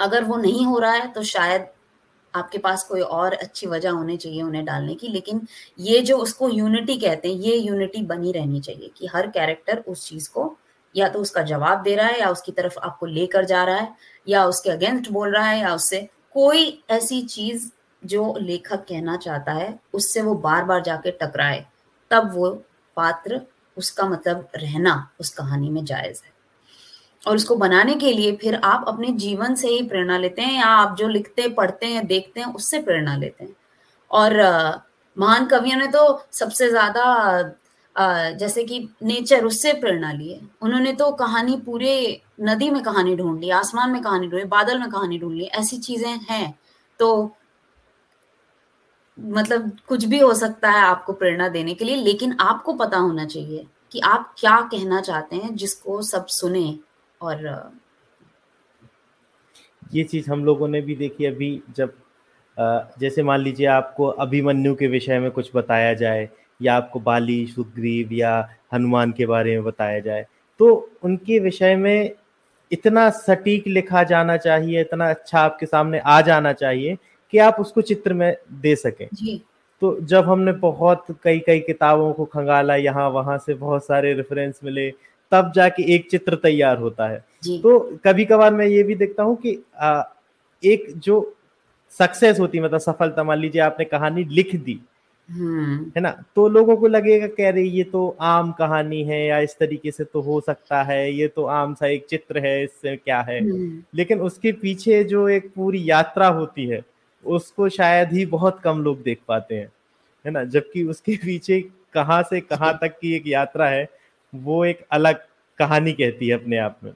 अगर 0.00 0.24
वो 0.24 0.36
नहीं 0.36 0.66
हो 0.66 0.78
रहा 0.78 0.92
है 0.92 1.12
तो 1.12 1.22
शायद 1.22 1.66
आपके 2.36 2.58
पास 2.58 2.84
कोई 2.84 3.00
और 3.00 3.32
अच्छी 3.32 3.66
वजह 3.66 3.90
होनी 3.90 4.16
चाहिए 4.16 4.42
उन्हें 4.42 4.64
डालने 4.64 4.94
की 4.94 5.08
लेकिन 5.08 5.46
ये 5.78 6.00
जो 6.00 6.16
उसको 6.18 6.48
यूनिटी 6.48 6.96
कहते 6.96 7.28
हैं 7.28 7.34
ये 7.34 7.56
यूनिटी 7.56 8.02
बनी 8.02 8.32
रहनी 8.32 8.60
चाहिए 8.60 8.90
कि 8.96 9.06
हर 9.06 9.26
कैरेक्टर 9.26 9.78
उस 9.78 10.08
चीज़ 10.08 10.30
को 10.30 10.56
या 10.96 11.08
तो 11.08 11.18
उसका 11.18 11.42
जवाब 11.42 11.82
दे 11.82 11.94
रहा 11.94 12.06
है 12.06 12.20
या 12.20 12.30
उसकी 12.30 12.52
तरफ़ 12.52 12.78
आपको 12.78 13.06
लेकर 13.06 13.44
जा 13.44 13.64
रहा 13.64 13.76
है 13.76 13.94
या 14.28 14.46
उसके 14.46 14.70
अगेंस्ट 14.70 15.10
बोल 15.10 15.32
रहा 15.34 15.48
है 15.48 15.60
या 15.60 15.74
उससे 15.74 16.08
कोई 16.32 16.84
ऐसी 16.90 17.22
चीज़ 17.22 17.70
जो 18.02 18.34
लेखक 18.38 18.84
कहना 18.88 19.16
चाहता 19.18 19.52
है, 19.52 19.78
उससे 19.94 20.22
वो 20.22 20.34
बार 20.36 20.64
बार 20.64 20.82
जाके 20.82 21.10
टकराए, 21.12 21.64
तब 22.10 22.30
वो 22.34 22.50
पात्र 22.96 23.40
उसका 23.76 24.08
मतलब 24.08 24.48
रहना 24.56 25.08
उस 25.20 25.30
कहानी 25.30 25.70
में 25.70 25.84
जायज़ 25.84 26.20
है। 26.24 26.32
और 27.22 27.36
उसको 27.36 27.56
बनाने 27.56 27.94
के 27.94 28.12
लिए 28.12 28.34
फिर 28.36 28.54
आप 28.56 28.84
अपने 28.88 29.08
जीवन 29.18 29.54
से 29.54 29.68
ही 29.68 29.82
प्रेरणा 29.84 30.18
लेते 30.18 30.42
हैं 30.42 30.54
या 30.54 30.66
आप 30.66 30.96
जो 30.96 31.08
लिखते 31.08 31.42
हैं 31.42 31.54
पढ़ते 31.54 31.86
हैं, 31.86 32.06
देखते 32.06 32.40
हैं, 32.40 32.46
उससे 32.48 32.80
प्रेरणा 32.80 33.16
लेते 33.16 33.44
हैं। 33.44 33.54
और 34.10 34.36
महान 35.16 35.46
कवियों 35.46 35.76
ने 35.78 35.86
तो 35.86 36.26
सबसे 36.32 36.68
ज़्यादा 36.70 37.54
जैसे 38.32 38.64
कि 38.64 38.78
नेचर 39.02 39.44
उससे 39.44 39.72
प्रेरणा 39.74 40.12
लिए 40.12 40.40
उन्होंने 40.62 40.92
तो 40.92 41.10
कहानी 41.14 41.56
पूरे 41.56 42.20
नदी 42.40 42.70
में 42.70 42.82
कहानी 42.82 43.14
ढूंढ 43.16 43.40
ली, 43.40 43.50
आसमान 43.50 43.90
में 43.90 44.02
कहानी 44.02 44.28
ढूंढ 44.28 44.40
ली 44.40 44.48
बादल 44.48 44.78
में 44.78 44.88
कहानी 44.90 45.18
ढूंढ 45.18 45.34
ली, 45.34 45.44
ऐसी 45.44 45.78
चीज़ें 45.78 46.20
हैं। 46.30 46.58
तो 47.00 47.34
मतलब 49.18 49.70
कुछ 49.88 50.04
भी 50.04 50.18
हो 50.18 50.32
सकता 50.34 50.70
है 50.70 50.82
आपको 50.82 51.12
प्रेरणा 51.12 51.48
देने 51.48 51.74
के 51.74 51.84
लिए, 51.84 51.96
लेकिन 51.96 52.36
आपको 52.40 52.72
पता 52.74 52.98
होना 52.98 53.24
चाहिए 53.26 53.66
कि 53.92 54.00
आप 54.00 54.34
क्या 54.38 54.60
कहना 54.72 55.00
चाहते 55.00 55.36
हैं, 55.36 55.54
जिसको 55.54 56.00
सब 56.02 56.26
सुने 56.30 56.78
और 57.20 57.72
ये 59.94 60.04
चीज़ 60.04 60.30
हम 60.30 60.44
लोगों 60.44 60.68
ने 60.68 60.80
भी 60.80 60.94
देखी 60.96 61.26
अभी 61.26 61.50
जब 61.76 61.92
जैसे 63.00 63.22
मान 63.22 63.40
लीजिए 63.40 63.66
आपको 63.68 64.06
अभिमन्यु 64.06 64.74
के 64.74 64.86
विषय 64.86 65.18
में 65.18 65.30
कुछ 65.30 65.50
बताया 65.54 65.92
जाए, 65.94 66.28
या 66.60 66.76
आपको 66.76 67.00
बाली, 67.00 67.46
सुग्रीव 67.46 68.12
या 68.12 68.48
हनुमान 68.72 69.12
के 69.12 69.26
बारे 69.26 69.54
में 69.54 69.64
बताया 69.64 70.00
जाए 70.00 70.26
तो 70.60 70.90
उनके 71.02 71.38
विषय 71.38 71.76
में 71.76 72.10
इतना 72.70 73.08
सटीक 73.10 73.66
लिखा 73.66 74.02
जाना 74.04 74.36
चाहिए, 74.36 74.80
इतना 74.80 75.08
अच्छा 75.10 75.40
आपके 75.40 75.66
सामने 75.66 75.98
आ 75.98 76.20
जाना 76.20 76.52
चाहिए 76.54 76.96
कि 77.32 77.38
आप 77.38 77.56
उसको 77.60 77.80
चित्र 77.80 78.12
में 78.12 78.36
दे 78.52 78.76
सकें। 78.76 79.08
जी। 79.14 79.42
तो 79.80 80.00
जब 80.00 80.24
हमने 80.24 80.52
बहुत 80.52 81.04
कई 81.22 81.38
कई 81.38 81.60
किताबों 81.60 82.12
को 82.12 82.24
खंगाला 82.24 82.76
यहाँ 82.76 83.08
वहाँ 83.10 83.38
से 83.38 83.54
बहुत 83.54 83.84
सारे 83.86 84.14
रेफरेंस 84.14 84.60
मिले 84.64 84.90
तब 85.32 85.52
जाके 85.54 85.94
एक 85.94 86.10
चित्र 86.10 86.34
तैयार 86.34 86.78
होता 86.78 87.08
है। 87.08 87.24
तो 87.62 87.78
कभी 88.04 88.24
कभार 88.24 88.54
मैं 88.54 88.66
ये 88.66 88.82
भी 88.82 88.94
देखता 88.94 89.22
हूँ 89.22 89.36
कि 89.36 89.58
आ, 89.80 90.02
एक 90.64 90.92
जो 90.96 91.34
सक्सेस 91.98 92.40
होती 92.40 92.60
मतलब 92.60 92.78
सफलता 92.78 93.24
मान 93.24 93.38
लीजिए 93.38 93.62
आपने 93.62 93.84
कहानी 93.84 94.24
लिख 94.24 94.54
दी। 94.56 94.80
हम्म। 95.28 95.92
है 95.96 96.00
ना? 96.00 96.24
तो 96.36 96.48
लोगों 96.48 96.76
को 96.76 96.88
लगेगा 96.88 97.26
कह 97.26 97.50
रही 97.50 97.68
ये 97.68 97.84
तो 97.84 98.16
आम 98.20 98.52
कहानी 98.52 99.02
है 99.02 99.26
या 99.26 99.38
इस 99.38 99.56
तरीके 99.58 99.90
से 99.90 100.04
तो 100.04 100.20
हो 100.20 100.40
सकता 100.40 100.82
है 100.82 101.12
ये 101.12 101.28
तो 101.28 101.44
आम 101.44 101.74
सा 101.74 101.86
एक 101.86 102.06
चित्र 102.10 102.38
है 102.38 102.62
इससे 102.64 102.96
क्या 102.96 103.20
है? 103.20 103.40
हम्म। 103.40 103.82
लेकिन 103.94 104.20
उसके 104.20 104.52
पीछे 104.52 105.04
जो 105.04 105.28
एक 105.28 105.52
पूरी 105.56 105.90
यात्रा 105.90 106.28
होती 106.28 106.66
है 106.66 106.84
उसको 107.24 107.68
शायद 107.68 108.12
ही 108.12 108.24
बहुत 108.26 108.60
कम 108.60 108.82
लोग 108.82 109.02
देख 109.02 109.20
पाते 109.28 109.54
हैं 109.54 109.70
है 110.24 110.30
ना? 110.30 110.44
जबकि 110.44 110.82
उसके 110.84 111.16
पीछे 111.16 111.60
कहाँ 111.94 112.22
से 112.22 112.40
कहाँ 112.40 112.72
तक 112.82 112.98
की 113.00 113.14
एक 113.16 113.26
यात्रा 113.26 113.68
है 113.68 113.88
वो 114.32 114.64
एक 114.64 114.86
अलग 114.92 115.20
कहानी 115.58 115.92
कहती 115.92 116.28
है 116.28 116.34
अपने 116.34 116.58
आप 116.58 116.78
में। 116.84 116.92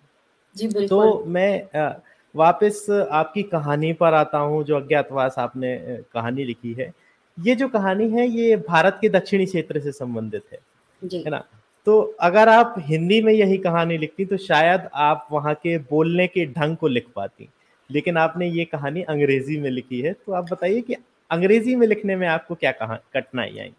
जी 0.57 0.67
बिल्कुल। 0.69 0.89
तो 0.89 1.25
मैं 1.27 1.97
वापस 2.35 2.87
आपकी 3.13 3.43
कहानी 3.45 3.93
पर 3.93 4.15
आता 4.15 4.39
हूँ 4.39 4.63
जो 4.65 4.77
अज्ञातवास 4.77 5.35
आपने 5.39 5.77
कहानी 6.13 6.45
लिखी 6.45 6.73
है। 6.73 6.93
ये 7.39 7.55
जो 7.55 7.69
कहानी 7.69 8.09
है 8.11 8.27
ये 8.29 8.57
भारत 8.59 8.99
के 9.01 9.09
दक्षिणी 9.09 9.47
क्षेत्र 9.47 9.81
से 9.81 9.93
संबंधित 9.93 10.43
है 10.53 10.59
जी। 11.03 11.19
है 11.19 11.31
ना? 11.31 11.45
तो 11.87 12.01
अगर 12.21 12.49
आप 12.49 12.75
हिंदी 12.79 13.21
में 13.23 13.33
यही 13.33 13.57
कहानी 13.59 13.97
लिखती 13.99 14.25
तो 14.25 14.37
शायद 14.37 14.89
आप 14.95 15.27
वहाँ 15.33 15.55
के 15.55 15.77
बोलने 15.91 16.27
के 16.27 16.47
ढंग 16.47 16.77
को 16.77 16.89
लिख 16.89 17.07
पाती। 17.17 17.49
लेकिन 17.91 18.17
आपने 18.17 18.49
ये 18.49 18.65
कहानी 18.65 19.03
अंग्रेज़ी 19.05 19.57
में 19.57 19.71
लिखी 19.71 20.01
है 20.01 20.13
तो 20.13 20.33
आप 20.33 20.51
बताइए 20.51 20.81
कि 20.81 20.97
अंग्रेज़ी 21.31 21.75
में 21.77 21.87
लिखने 21.87 22.17
में 22.17 22.27
आपको 22.29 22.55
क्या 22.55 22.73
कहा, 22.73 22.97
कठिनाई 23.15 23.59
आई? 23.59 23.73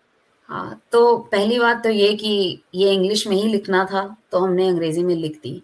हाँ 0.49 0.81
तो 0.91 1.17
पहली 1.31 1.59
बात 1.59 1.83
तो 1.83 1.89
ये 1.89 2.13
कि 2.13 2.61
ये 2.75 2.91
इंग्लिश 2.93 3.25
में 3.27 3.35
ही 3.35 3.47
लिखना 3.49 3.83
था 3.85 4.05
तो 4.31 4.39
हमने 4.39 4.67
अंग्रेज़ी 4.67 5.03
में 5.03 5.15
लिख 5.15 5.39
दी। 5.43 5.61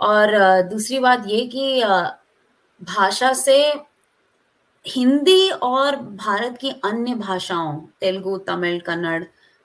और 0.00 0.30
दूसरी 0.62 0.98
बात 0.98 1.24
ये 1.26 1.44
कि 1.46 1.82
भाषा 2.82 3.32
से 3.32 3.56
हिंदी 4.84 5.48
और 5.50 5.96
भारत 5.96 6.56
की 6.60 6.70
अन्य 6.84 7.14
भाषाओं, 7.14 7.80
तेलुगु, 8.00 8.36
तमिल, 8.38 8.78
कन्नड़, 8.80 9.22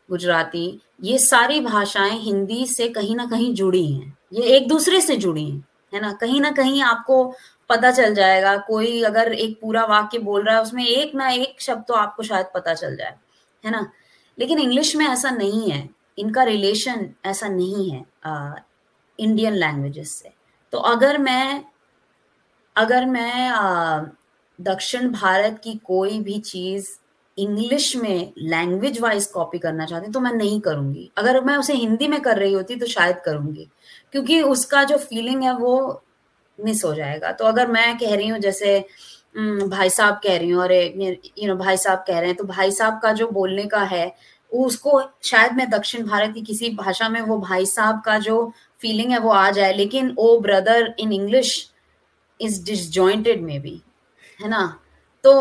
गुजराती, 0.09 0.79
ये 1.03 1.17
सारी 1.17 1.59
भाषाएँ 1.59 2.17
हिंदी 2.19 2.65
से 2.67 2.87
कहीं 2.89 3.15
ना 3.15 3.25
कहीं 3.25 3.53
जुड़ी 3.53 3.85
हैं। 3.91 4.17
ये 4.33 4.43
एक 4.57 4.67
दूसरे 4.67 5.01
से 5.01 5.15
जुड़ी 5.17 5.49
हैं, 5.49 5.63
है 5.93 6.01
ना? 6.01 6.11
कहीं 6.13 6.41
ना 6.41 6.51
कहीं 6.51 6.81
आपको 6.83 7.23
पता 7.69 7.91
चल 7.91 8.13
जाएगा। 8.15 8.55
कोई 8.57 9.01
अगर 9.03 9.33
एक 9.33 9.59
पूरा 9.61 9.85
वाक्य 9.85 10.19
बोल 10.19 10.43
रहा 10.43 10.55
है, 10.55 10.61
उसमें 10.61 10.85
एक 10.85 11.15
ना 11.15 11.29
एक 11.29 11.61
शब्द 11.61 11.83
तो 11.87 11.93
आपको 11.93 12.23
शायद 12.23 12.45
पता 12.55 12.73
चल 12.73 12.95
जाए, 12.95 13.15
है 13.63 13.71
ना? 13.71 13.89
लेकिन 14.37 14.59
इंग्लिश 14.59 14.95
में 14.95 15.05
ऐसा 15.07 15.29
नहीं 15.29 15.69
है। 15.71 15.89
इनका 16.17 16.43
रिलेशन 16.43 17.09
ऐसा 17.25 17.47
नहीं 17.47 17.89
है 17.91 18.03
इंडियन 19.19 19.53
लैंग्वेजेस 19.53 20.11
से। 20.11 20.31
तो 20.73 20.77
अगर 20.77 21.17
मैं 21.17 21.63
अगर 22.75 23.05
मैं 23.05 23.51
दक्षिण 24.59 25.11
भारत 25.11 25.59
की 25.63 25.73
कोई 25.85 26.19
भी 26.19 26.39
चीज़ 26.39 26.87
इंग्लिश 27.37 27.95
में 27.95 28.33
लैंग्वेज 28.37 28.99
वाइज 29.01 29.25
कॉपी 29.25 29.59
करना 29.59 29.85
चाहती 29.85 30.11
तो 30.11 30.19
मैं 30.19 30.31
नहीं 30.31 30.59
करूँगी। 30.61 31.09
अगर 31.17 31.39
मैं 31.41 31.55
उसे 31.57 31.73
हिंदी 31.73 32.07
में 32.07 32.19
कर 32.21 32.37
रही 32.37 32.53
होती 32.53 32.75
तो 32.75 32.85
शायद 32.85 33.19
करूँगी। 33.25 33.67
क्योंकि 34.11 34.41
उसका 34.41 34.83
जो 34.83 34.97
फीलिंग 34.97 35.43
है, 35.43 35.53
वो 35.53 36.03
मिस 36.59 36.83
हो 36.85 36.93
जाएगा। 36.95 37.31
तो 37.31 37.45
अगर 37.45 37.67
मैं 37.69 37.97
कह 37.97 38.15
रही 38.15 38.27
हूँ, 38.27 38.39
जैसे 38.39 38.79
भाई 39.37 39.89
साहब 39.89 40.19
कह 40.23 40.37
रही 40.37 40.49
हूँ 40.49 40.61
और 40.61 40.73
यू 40.73 41.47
नो 41.47 41.55
भाई 41.55 41.77
साहब 41.77 42.03
कह 42.07 42.19
रहे 42.19 42.27
हैं 42.27 42.35
तो 42.37 42.43
भाई 42.45 42.71
साहब 42.71 42.99
का 43.01 43.11
जो 43.13 43.27
बोलने 43.29 43.65
का 43.65 43.81
है 43.83 44.13
उसको 44.51 45.01
शायद 45.23 45.53
मैं 45.53 45.69
दक्षिण 45.69 46.05
भारत 46.07 46.33
की 46.33 46.41
किसी 46.43 46.69
भाषा 46.75 47.09
में 47.09 47.19
वो 47.21 47.37
भाई 47.39 47.65
साहब 47.65 48.01
का 48.05 48.17
जो 48.19 48.51
फीलिंग 48.79 49.11
है 49.11 49.19
वो 49.19 49.29
आ 49.31 49.49
जाए, 49.51 49.73
लेकिन 49.73 50.15
O 50.19 50.39
brother 50.39 50.93
in 50.99 51.13
English 51.13 51.51
is 52.39 52.63
disjointed 52.65 53.41
may 53.43 53.59
be 53.59 53.81
है 54.39 54.49
ना? 54.49 54.79
तो 55.23 55.33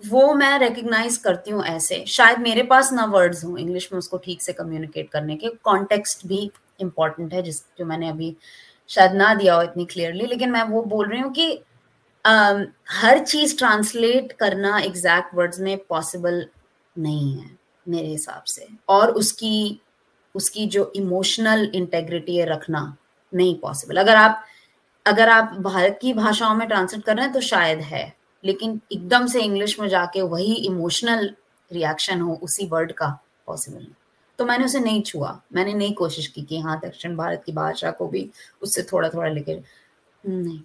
वो 0.00 0.32
मैं 0.34 0.58
रिकग्नाइज 0.58 1.16
करती 1.16 1.50
हूँ 1.50 1.64
ऐसे। 1.66 2.04
शायद 2.08 2.38
मेरे 2.40 2.62
पास 2.64 2.92
ना 2.92 3.04
वर्ड्स 3.06 3.44
हों 3.44 3.56
इंग्लिश 3.58 3.88
में 3.92 3.98
उसको 3.98 4.18
ठीक 4.18 4.42
से 4.42 4.52
कम्युनिकेट 4.52 5.10
करने 5.10 5.36
के 5.36 5.48
कॉन्टेक्स्ट 5.64 6.26
भी 6.26 6.50
इम्पोर्टेंट 6.80 7.32
है, 7.34 7.42
जिस 7.42 7.62
जो 7.78 7.84
मैंने 7.86 8.08
अभी 8.08 8.34
शायद 8.90 9.12
ना 9.12 9.34
दिया 9.34 9.54
हो 9.54 9.62
इतनी 9.62 9.84
क्लियरली 9.84 10.26
लेकिन 10.26 10.50
मैं 10.50 10.62
वो 10.64 10.82
बोल 10.84 11.08
रही 11.08 11.20
हूँ 11.20 11.32
कि 11.32 11.50
um, 12.24 12.64
हर 12.90 13.18
चीज़ 13.18 13.56
ट्रांसलेट 13.58 14.32
करना 14.32 14.78
एग्जैक्ट 14.78 15.34
वर्ड्स 15.34 15.60
में 15.60 15.76
पॉसिबल 15.88 16.44
नहीं 16.96 17.32
है 17.38 17.50
मेरे 17.86 18.08
हिसाब 18.08 18.42
से। 18.44 18.66
और 18.88 19.10
उसकी 19.10 19.80
उसकी 20.34 20.66
जो 20.66 20.92
इमोशनल 20.96 21.70
इंटेग्रिटी 21.74 22.36
है 22.36 22.44
रखना 22.46 22.96
नहीं 23.32 23.54
पॉसिबल 23.58 23.96
अगर 23.96 24.16
आप 24.16 24.44
अगर 25.06 25.28
आप 25.28 25.54
भारत 25.60 25.98
की 26.02 26.12
भाषाओं 26.12 26.54
में 26.54 26.66
ट्रांसलेट 26.68 27.04
कर 27.04 27.16
रहे 27.16 27.24
हैं 27.24 27.34
तो 27.34 27.40
शायद 27.40 27.80
है 27.80 28.12
लेकिन 28.44 28.80
एकदम 28.92 29.26
से 29.26 29.40
इंग्लिश 29.42 29.78
में 29.80 29.88
जाके 29.88 30.22
वही 30.22 30.54
इमोशनल 30.66 31.30
रिएक्शन 31.70 32.20
हो 32.20 32.34
उसी 32.42 32.66
वर्ड 32.66 32.92
का 32.92 33.08
पॉसिबल 33.46 33.78
नहीं। 33.78 33.92
तो 34.40 34.44
मैंने 34.46 34.64
उसे 34.64 34.80
नहीं 34.80 35.02
छुआ। 35.02 35.30
मैंने 35.54 35.72
नहीं 35.74 35.94
कोशिश 35.94 36.26
की 36.26 36.42
कि 36.42 36.60
हाँ 36.60 36.78
दक्षिण 36.84 37.16
भारत 37.16 37.42
की 37.46 37.52
भाषा 37.52 37.90
को 37.90 38.06
भी 38.08 38.28
उससे 38.62 38.82
थोड़ा 38.82 39.08
थोड़ा 39.08 39.28
लेके 39.28 39.56
नहीं। 40.24 40.60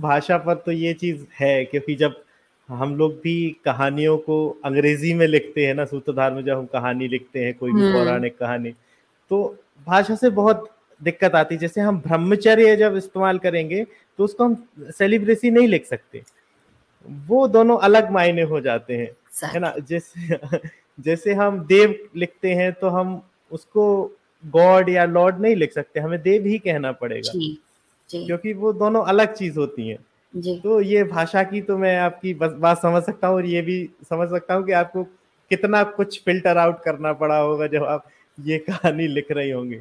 भाषा 0.00 0.36
पर 0.38 0.54
तो 0.56 0.72
ये 0.72 0.92
चीज़ 0.94 1.24
है 1.40 1.64
क्योंकि 1.64 1.94
जब 1.94 2.22
हम 2.68 2.94
लोग 2.96 3.12
भी 3.14 3.34
कहानियों 3.64 4.16
को 4.18 4.36
अंग्रेज़ी 4.64 5.12
में 5.14 5.26
लिखते 5.26 5.66
हैं 5.66 5.74
ना 5.74 5.84
सूत्रधार 5.84 6.32
में 6.34 6.44
जब 6.44 6.58
हम 6.58 6.66
कहानी 6.66 7.08
लिखते 7.08 7.44
हैं 7.44 7.52
कोई 7.54 7.72
भी 7.72 7.80
हम्म। 7.80 7.92
पौराणिक 7.92 8.38
कहानी 8.38 8.72
तो 9.30 9.42
भाषा 9.86 10.14
से 10.14 10.30
बहुत 10.30 10.70
दिक्कत 11.00 11.34
आती 11.34 11.54
है। 11.54 11.60
जैसे 11.60 11.80
हम 11.80 12.00
ब्रह्मचर्य 12.00 12.76
जब 12.76 12.96
इस्तेमाल 12.96 13.38
करेंगे 13.38 13.84
तो 14.18 14.24
उसको 14.24 14.44
हम 14.44 14.56
सेलिब्रेसी 14.98 15.50
नहीं 15.50 15.68
लिख 15.68 15.86
सकते। 15.86 16.22
वो 17.06 17.46
दोनों 17.48 17.78
अलग 17.80 18.10
मायने 18.12 18.42
हो 18.44 18.60
जाते 18.60 18.96
हैं 18.96 19.10
है 19.44 19.58
ना? 19.58 19.74
जैसे 19.80 20.38
जैसे 20.98 21.34
हम 21.34 21.58
देव 21.66 21.98
लिखते 22.16 22.54
हैं 22.54 22.72
तो 22.72 22.88
हम 22.88 23.20
उसको 23.50 23.86
गॉड 24.44 24.88
या 24.88 25.04
लॉर्ड 25.04 25.40
नहीं 25.40 25.56
लिख 25.56 25.72
सकते 25.72 26.00
हमें 26.00 26.20
देव 26.22 26.46
ही 26.46 26.58
कहना 26.58 26.92
पड़ेगा 26.92 27.32
जी, 27.32 27.58
जी. 28.10 28.24
क्योंकि 28.26 28.52
वो 28.52 28.72
दोनों 28.72 29.02
अलग 29.04 29.34
चीज़ 29.34 29.58
होती 29.58 29.88
है 29.88 29.98
जी. 30.34 30.58
तो 30.60 30.80
ये 30.80 31.04
भाषा 31.04 31.42
की 31.42 31.60
तो 31.60 31.76
मैं 31.78 31.96
आपकी 31.98 32.34
बात 32.34 32.78
समझ 32.78 33.02
सकता 33.02 33.28
हूँ 33.28 33.36
और 33.36 33.46
ये 33.46 33.62
भी 33.62 33.78
समझ 34.10 34.28
सकता 34.30 34.54
हूँ 34.54 34.64
कि 34.66 34.72
आपको 34.72 35.04
कितना 35.50 35.82
कुछ 35.82 36.22
फ़िल्टर 36.24 36.58
आउट 36.58 36.82
करना 36.82 37.12
पड़ा 37.12 37.38
होगा 37.38 37.66
जब 37.66 37.84
आप 37.84 38.06
ये 38.38 38.58
कहानी 38.58 39.06
लिख 39.06 39.30
रही 39.30 39.50
होंगी 39.50 39.80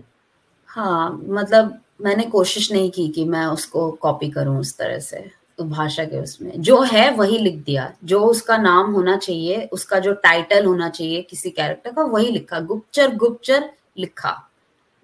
हाँ 0.69 1.21
मतलब 1.29 1.79
मैंने 2.01 2.23
कोशिश 2.23 2.71
नहीं 2.71 2.89
की 2.91 3.07
कि 3.09 3.25
मैं 3.25 3.45
उसको 3.45 3.91
कॉपी 3.91 4.29
करूँ 4.29 4.59
उस 4.59 4.77
तरह 4.77 4.99
से 4.99 5.19
भाषा 5.61 6.03
के 6.03 6.19
उसमें। 6.19 6.51
जो 6.61 6.81
है, 6.81 7.09
वही 7.11 7.37
लिख 7.37 7.55
दिया। 7.55 7.91
जो 8.03 8.19
उसका 8.21 8.57
नाम 8.57 8.91
होना 8.91 9.17
चाहिए, 9.17 9.69
उसका 9.71 9.99
जो 9.99 10.13
टाइटल 10.13 10.65
होना 10.65 10.89
चाहिए 10.89 11.21
किसी 11.21 11.49
कैरेक्टर 11.49 11.91
का, 11.91 12.01
वही 12.01 12.29
लिखा। 12.29 12.59
गुप्तचर 12.59 13.15
गुप्तचर 13.15 13.69
लिखा। 13.97 14.49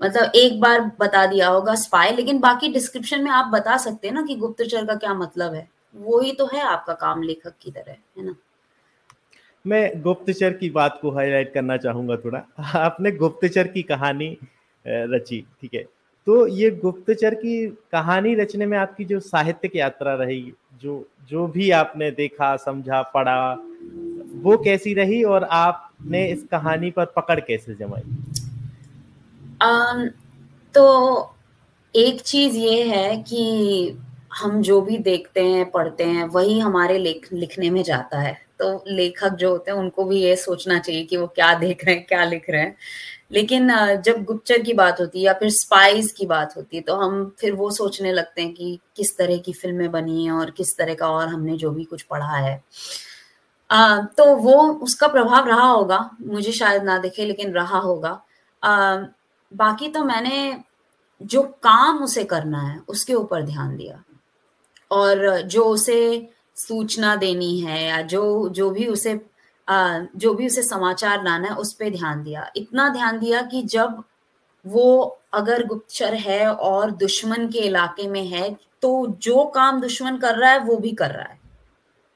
मतलब 0.03 0.31
एक 0.35 0.59
बार 0.61 0.91
बता 0.99 1.25
दिया 1.25 1.47
होगा 1.47 1.75
स्पाई 1.75 2.11
लेकिन 2.11 2.39
बाकी 2.39 2.67
डिस्क्रिप्शन 2.67 3.23
में 3.23 3.31
आप 3.31 3.45
बता 3.45 3.77
सकते 3.77 4.07
हैं 4.07 4.15
ना 4.15 4.21
कि 4.21 4.35
गुप्तचर 4.35 4.85
का 4.85 4.95
क्या 4.95 5.13
मतलब 5.13 5.53
है। 5.53 5.67
वो 5.95 6.19
ही 6.19 6.31
तो 6.31 6.45
है 6.45 6.61
आपका 6.61 6.93
काम 6.93 7.23
लेखक 7.23 7.53
की 7.61 7.71
तरह, 7.71 7.91
है 7.91 8.25
ना? 8.25 8.35
मैं 9.67 10.01
गुप्तचर 10.01 10.53
की 10.53 10.69
बात 10.69 10.99
को 11.01 11.11
हाईलाइट 11.11 11.53
करना 11.53 11.77
चाहूँगा 11.77 12.15
थोड़ा। 12.15 12.41
आपने 12.75 13.11
गुप्तचर 13.11 13.67
की 13.67 13.81
कहानी 13.81 14.37
रची, 14.87 15.45
ठीक 15.61 15.73
है? 15.73 15.85
तो 16.25 16.47
ये 16.47 16.71
गुप्तचर 16.71 17.34
की 17.34 17.67
कहानी 17.67 18.36
रचने 18.36 18.65
में 18.65 18.77
आपकी 18.77 19.05
जो 19.05 19.19
साहित्यिक 19.19 19.75
यात्रा 19.75 20.13
रही, 20.13 20.53
जो 20.81 21.07
जो 21.29 21.47
भी 21.47 21.71
आपने 21.71 22.12
देखा, 22.12 22.55
समझा, 22.55 23.01
पढ़ा, 23.01 23.53
वो 24.41 24.57
कैसी 24.57 24.93
रही 24.93 25.23
और 25.23 25.43
आपने 25.43 26.27
इस 26.27 26.43
कहानी 26.51 26.91
पर 26.91 27.05
पकड़ 27.05 27.39
कैसे 27.39 27.73
जमाई? 27.73 28.01
तो 30.73 31.36
एक 31.95 32.21
चीज़ 32.21 32.57
ये 32.57 32.84
है 32.84 33.17
कि 33.17 33.97
हम 34.34 34.62
जो 34.62 34.81
भी 34.81 34.97
देखते 34.97 35.45
हैं, 35.45 35.71
पढ़ते 35.71 36.03
हैं, 36.03 36.23
वही 36.23 36.60
हमारे 36.60 36.97
लिख, 36.97 37.29
लिखने 37.34 37.69
में 37.69 37.84
जाता 37.84 38.19
है। 38.19 38.50
तो 38.62 38.84
लेखक 38.88 39.34
जो 39.36 39.50
होते 39.52 39.71
हैं 39.71 39.78
उनको 39.78 40.04
भी 40.06 40.21
ये 40.21 40.36
सोचना 40.38 40.80
चाहिए 40.80 41.04
कि 41.04 41.17
वो 41.17 41.28
क्या 41.28 41.54
देख 41.56 41.86
रहे 41.86 41.95
हैं 41.95 42.06
क्या 42.06 42.24
लिख 42.26 42.50
रहे 42.50 42.62
हैं। 42.62 42.76
लेकिन 43.32 43.69
जब 44.06 44.24
गुप्तचर 44.24 44.62
की 44.62 44.74
बात 44.74 45.00
होती 45.00 45.19
है 45.19 45.26
या 45.26 45.34
फिर 45.34 45.50
स्पाइस 45.52 46.12
की 46.12 46.26
बात 46.26 46.56
होती 46.58 46.78
है 46.78 46.84
तो 46.84 46.95
हम 46.95 47.24
फिर 47.39 47.54
वो 47.54 47.69
सोचने 47.71 48.12
लगते 48.13 48.41
हैं 48.41 48.54
कि 48.54 48.80
किस 48.97 49.17
तरह 49.17 49.38
की 49.38 49.54
फ़िल्में 49.54 49.91
बनी 49.91 50.26
हैं 50.26 50.32
और 50.32 50.52
किस 50.52 50.76
तरह 50.78 50.93
का 50.93 51.10
और 51.10 51.28
हमने 51.28 51.58
जो 51.58 51.71
भी 51.71 51.84
कुछ 51.84 52.02
पढ़ा 52.04 52.36
है। 52.38 52.62
आ, 53.69 53.97
तो 53.97 54.36
वो 54.36 54.56
उसका 54.84 55.08
प्रभाव 55.08 55.47
रहा 55.47 55.67
होगा 55.67 56.10
मुझे 56.21 56.52
शायद 56.52 56.84
ना 56.84 56.97
दिखे 56.97 57.26
लेकिन 57.26 57.54
रहा 57.54 57.80
होगा। 57.80 58.21
आ, 58.63 58.95
बाकी 59.52 59.88
तो 59.88 60.04
मैंने 60.04 60.58
जो 61.21 61.41
काम 61.63 62.04
उसे 62.04 62.24
करना 62.24 62.62
है 62.62 62.80
उसके 62.88 63.13
ऊपर 63.13 63.41
ध्यान 63.43 63.76
दिया। 63.78 64.04
और 64.91 65.41
जो 65.41 65.63
उसे 65.65 65.97
सूचना 66.57 67.15
देनी 67.15 67.59
है 67.59 67.83
या 67.85 68.01
जो 68.03 68.49
जो 68.49 68.69
भी 68.69 68.85
उसे 68.87 69.19
जो 69.67 70.33
भी 70.33 70.47
उसे 70.47 70.61
समाचार 70.63 71.23
लाना 71.23 71.47
है, 71.47 71.55
उस 71.55 71.73
पर 71.73 71.89
ध्यान 71.89 72.23
दिया। 72.23 72.49
इतना 72.55 72.87
ध्यान 72.89 73.19
दिया 73.19 73.41
कि 73.43 73.61
जब 73.63 74.03
वो 74.65 75.17
अगर 75.33 75.65
गुप्तचर 75.65 76.13
है 76.15 76.47
और 76.47 76.91
दुश्मन 76.93 77.47
के 77.47 77.59
इलाके 77.59 78.07
में 78.07 78.25
है 78.27 78.49
तो 78.83 79.07
जो 79.21 79.43
काम 79.45 79.79
दुश्मन 79.81 80.17
कर 80.17 80.35
रहा 80.35 80.51
है, 80.51 80.59
वो 80.59 80.77
भी 80.77 80.91
कर 80.91 81.11
रहा 81.11 81.23
है। 81.23 81.39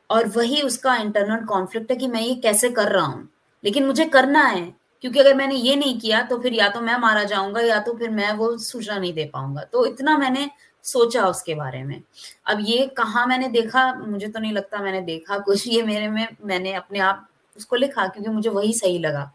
और 0.10 0.28
वही 0.28 0.62
उसका 0.62 0.96
इंटरनल 0.96 1.46
कॉन्फ्लिक्ट 1.46 1.92
है 1.92 1.98
कि 1.98 2.08
मैं 2.08 2.22
ये 2.22 2.36
कैसे 2.36 2.70
कर 2.72 2.92
रहा 2.92 3.06
हूँ। 3.06 3.28
लेकिन 3.64 3.86
मुझे 3.86 4.06
करना 4.08 4.42
है, 4.42 4.66
क्योंकि 5.04 5.20
अगर 5.20 5.36
मैंने 5.36 5.56
ये 5.56 5.76
नहीं 5.76 6.00
किया 6.00 6.22
तो 6.24 6.38
फिर 6.40 6.54
या 6.54 6.70
तो 6.70 6.82
मैं 6.82 6.98
मारा 7.00 7.24
जाऊँगा, 7.24 7.62
या 7.62 7.80
तो 7.80 7.94
फिर 7.94 8.10
मैं 8.12 8.32
वो 8.34 8.58
सूचना 8.60 8.98
नहीं 8.98 9.14
दे 9.14 9.30
पाऊँगा। 9.34 9.64
तो 9.64 9.86
इतना 9.86 10.18
मैंने 10.18 10.50
सोचा 10.86 11.26
उसके 11.28 11.56
बारे 11.56 11.84
में। 11.84 12.02
अब 12.48 12.60
ये 12.62 12.88
कहा 12.98 13.26
मैंने 13.26 13.48
देखा, 13.50 13.94
मुझे 13.96 14.28
तो 14.28 14.40
नहीं 14.40 14.54
लगता 14.54 14.80
मैंने 14.80 15.02
देखा 15.02 15.38
कुछ। 15.40 15.68
ये 15.68 15.84
मेरे 15.84 16.08
में, 16.10 16.28
मैंने 16.46 16.74
अपने 16.74 17.00
आप 17.00 17.28
उसको 17.58 17.76
लिखा 17.76 18.08
क्योंकि 18.08 18.30
मुझे 18.30 18.50
वही 18.50 18.74
सही 18.74 19.00
लगा 19.00 19.32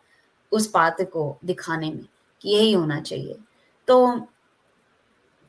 उस 0.53 0.67
पात्र 0.67 1.05
को 1.05 1.39
दिखाने 1.45 1.91
में 1.91 2.05
कि 2.43 2.51
यही 2.51 2.73
होना 2.73 3.01
चाहिए। 3.01 3.37
तो 3.89 4.27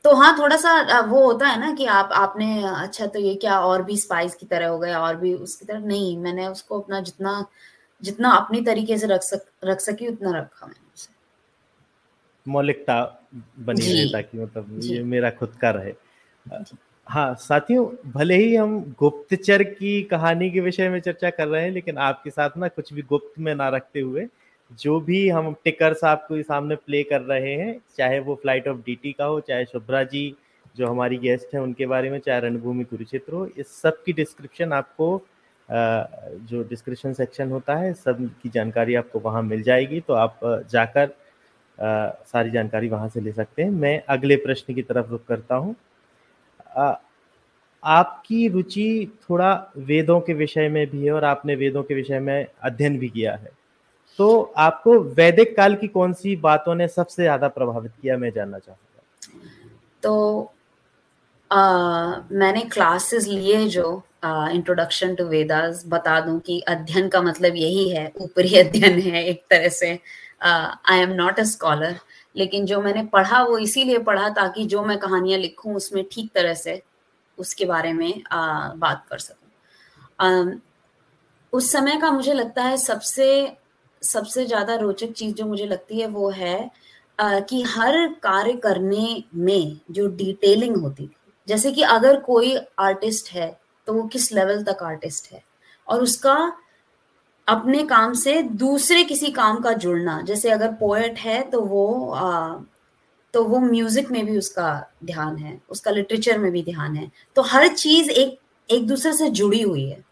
तो 0.05 0.13
हाँ 0.15 0.37
थोड़ा 0.39 0.55
सा 0.57 0.99
वो 1.01 1.23
होता 1.25 1.47
है 1.47 1.59
ना 1.59 1.71
कि 1.75 1.85
आप, 1.85 2.09
आपने 2.13 2.63
अच्छा 2.65 3.05
तो 3.07 3.19
ये 3.19 3.33
क्या 3.35 3.59
और 3.59 3.83
भी 3.83 3.97
स्पाइस 3.97 4.35
की 4.35 4.45
तरह 4.45 4.67
हो 4.67 4.79
गया 4.79 4.99
और 5.01 5.15
भी 5.15 5.33
उसकी 5.33 5.65
तरह? 5.65 5.79
नहीं, 5.79 6.17
मैंने 6.17 6.47
उसको 6.47 6.79
अपना 6.79 6.99
जितना 7.01 7.45
जितना 8.03 8.31
अपनी 8.31 8.61
तरीके 8.61 8.97
से 8.97 9.07
रख 9.07 9.21
सक, 9.21 9.45
रख 9.65 9.79
सकी, 9.79 10.07
उतना 10.07 10.31
रखा 10.39 10.67
मैंने। 10.67 10.90
मौलिकता 12.45 13.01
बनी 13.59 13.91
रहे 13.91 14.05
ताकि 14.11 14.37
मतलब 14.37 14.79
ये 14.83 15.01
मेरा 15.03 15.29
खुद 15.29 15.55
का 15.61 15.69
रहे। 15.69 15.93
हाँ 17.07 17.33
साथियों 17.35 17.85
भले 18.11 18.35
ही 18.35 18.55
हम 18.55 18.79
गुप्तचर 18.99 19.63
की 19.63 20.01
कहानी 20.03 20.49
के 20.51 20.59
विषय 20.59 20.89
में 20.89 20.99
चर्चा 20.99 21.29
कर 21.29 21.47
रहे 21.47 21.63
हैं 21.63 21.71
लेकिन 21.71 21.97
आपके 21.97 22.29
साथ 22.29 22.57
ना 22.57 22.67
कुछ 22.67 22.93
भी 22.93 23.01
गुप्त 23.01 23.39
में 23.39 23.53
ना 23.55 23.69
रखते 23.69 23.99
हुए 23.99 24.27
जो 24.79 24.99
भी 24.99 25.27
हम 25.29 25.53
टिकर्स 25.63 26.03
आपको 26.03 26.41
सामने 26.41 26.75
प्ले 26.75 27.01
कर 27.03 27.21
रहे 27.21 27.53
हैं 27.53 27.75
चाहे 27.97 28.19
वो 28.19 28.35
फ़्लाइट 28.35 28.67
ऑफ़ 28.67 28.77
डीटी 28.77 29.11
का 29.11 29.25
हो 29.25 29.39
चाहे 29.39 29.65
शुभ्रा 29.65 30.03
जी 30.03 30.33
जो 30.77 30.87
हमारी 30.87 31.17
गेस्ट 31.17 31.53
है 31.55 31.61
उनके 31.61 31.85
बारे 31.85 32.09
में 32.09 32.19
चाहे 32.19 32.39
रणभूमि 32.41 32.83
कुरुक्षेत्र 32.83 33.33
हो 33.33 33.45
इस 33.57 33.81
सब 33.81 34.03
की 34.03 34.13
डिस्क्रिप्शन 34.13 34.73
आपको 34.73 35.09
जो 35.69 36.63
डिस्क्रिप्शन 36.63 37.13
सेक्शन 37.13 37.51
होता 37.51 37.75
है 37.75 37.93
सब 37.93 38.29
की 38.43 38.49
जानकारी 38.49 38.95
आपको 38.95 39.19
वहाँ 39.19 39.41
मिल 39.43 39.61
जाएगी। 39.63 39.99
तो 39.99 40.13
आप 40.13 40.39
जाकर 40.71 41.09
सारी 41.79 42.51
जानकारी 42.51 42.89
वहाँ 42.89 43.09
से 43.09 43.21
ले 43.21 43.31
सकते 43.31 43.63
हैं। 43.63 43.69
मैं 43.69 44.01
अगले 44.09 44.35
प्रश्न 44.35 44.73
की 44.73 44.81
तरफ़ 44.81 45.09
रुख 45.09 45.25
करता 45.25 45.55
हूँ। 45.55 45.75
आपकी 47.83 48.47
रुचि 48.47 49.11
थोड़ा 49.29 49.71
वेदों 49.77 50.19
के 50.21 50.33
विषय 50.33 50.69
में 50.69 50.85
भी 50.89 51.05
है 51.05 51.11
और 51.11 51.23
आपने 51.23 51.55
वेदों 51.55 51.83
के 51.83 51.95
विषय 51.95 52.19
में 52.19 52.47
अध्ययन 52.63 52.97
भी 52.99 53.09
किया 53.09 53.33
है। 53.35 53.49
तो 54.19 54.41
आपको 54.57 54.99
वैदिक 54.99 55.55
काल 55.57 55.75
की 55.75 55.87
कौन 55.87 56.13
सी 56.13 56.35
बातों 56.35 56.75
ने 56.75 56.87
सबसे 56.87 57.23
ज़्यादा 57.23 57.47
प्रभावित 57.47 57.91
किया 58.01 58.17
मैं 58.17 58.31
जानना 58.31 58.59
चाहूँगा? 58.59 59.01
तो 60.03 60.51
आ, 61.51 62.15
मैंने 62.31 62.61
क्लासेस 62.61 63.27
लिए 63.27 63.67
जो 63.67 64.03
इंट्रोडक्शन 64.25 65.15
टू 65.15 65.25
वेदास 65.25 65.83
बता 65.87 66.19
दूँ 66.21 66.39
कि 66.39 66.59
अध्ययन 66.67 67.07
का 67.09 67.21
मतलब 67.21 67.55
यही 67.55 67.89
है 67.89 68.11
ऊपरी 68.21 68.55
अध्ययन 68.59 68.99
है 68.99 69.23
एक 69.25 69.43
तरह 69.49 69.69
से। 69.69 69.99
I 70.41 70.99
am 70.99 71.09
not 71.13 71.39
a 71.39 71.43
scholar 71.43 71.99
लेकिन 72.35 72.65
जो 72.65 72.81
मैंने 72.81 73.03
पढ़ा 73.03 73.41
वो 73.43 73.57
इसीलिए 73.57 73.97
पढ़ा 73.99 74.29
ताकि 74.29 74.65
जो 74.65 74.83
मैं 74.83 74.97
कहानियाँ 74.99 75.39
लिखूं 75.39 75.75
उसमें 75.75 76.03
ठीक 76.11 76.31
तरह 76.35 76.53
से 76.53 76.81
उसके 77.37 77.65
बारे 77.65 77.93
में 77.93 78.23
आ, 78.31 78.73
बात 78.73 79.05
कर 79.09 79.19
सकूँ। 79.19 80.59
उस 81.53 81.71
समय 81.71 81.97
का 81.97 82.11
मुझे 82.11 82.33
लगता 82.33 82.63
है 82.63 82.77
सबसे 82.77 83.57
सबसे 84.01 84.45
ज़्यादा 84.45 84.75
रोचक 84.75 85.11
चीज़ 85.11 85.33
जो 85.35 85.45
मुझे 85.45 85.65
लगती 85.65 85.99
है 85.99 86.07
वो 86.07 86.29
है 86.29 86.69
आ, 87.19 87.39
कि 87.39 87.61
हर 87.61 88.07
कार्य 88.23 88.53
करने 88.53 89.23
में 89.35 89.79
जो 89.91 90.07
डिटेलिंग 90.07 90.77
होती 90.77 91.07
थी 91.07 91.15
जैसे 91.47 91.71
कि 91.71 91.81
अगर 91.81 92.19
कोई 92.19 92.55
आर्टिस्ट 92.79 93.31
है 93.31 93.49
तो 93.87 93.93
वो 93.93 94.03
किस 94.03 94.31
लेवल 94.31 94.63
तक 94.63 94.83
आर्टिस्ट 94.83 95.31
है? 95.31 95.43
और 95.87 96.01
उसका 96.03 96.35
अपने 97.51 97.83
काम 97.85 98.13
से 98.13 98.41
दूसरे 98.43 99.03
किसी 99.03 99.31
काम 99.31 99.59
का 99.61 99.71
जुड़ना। 99.75 100.21
जैसे 100.21 100.49
अगर 100.51 100.71
पोएट 100.73 101.17
है 101.19 101.41
तो 101.49 101.61
वो 101.61 102.11
आ, 102.11 102.55
तो 103.33 103.43
वो 103.43 103.59
म्यूज़िक 103.61 104.11
में 104.11 104.25
भी 104.25 104.37
उसका 104.37 104.69
ध्यान 105.05 105.35
है 105.37 105.59
उसका 105.71 105.91
लिटरेचर 105.91 106.37
में 106.37 106.51
भी 106.51 106.63
ध्यान 106.63 106.95
है। 106.95 107.09
तो 107.35 107.41
हर 107.43 107.67
चीज़ 107.67 108.09
एक 108.11 108.37
एक 108.69 108.87
दूसरे 108.87 109.13
से 109.13 109.29
जुड़ी 109.31 109.61
हुई 109.61 109.85
है। 109.89 110.03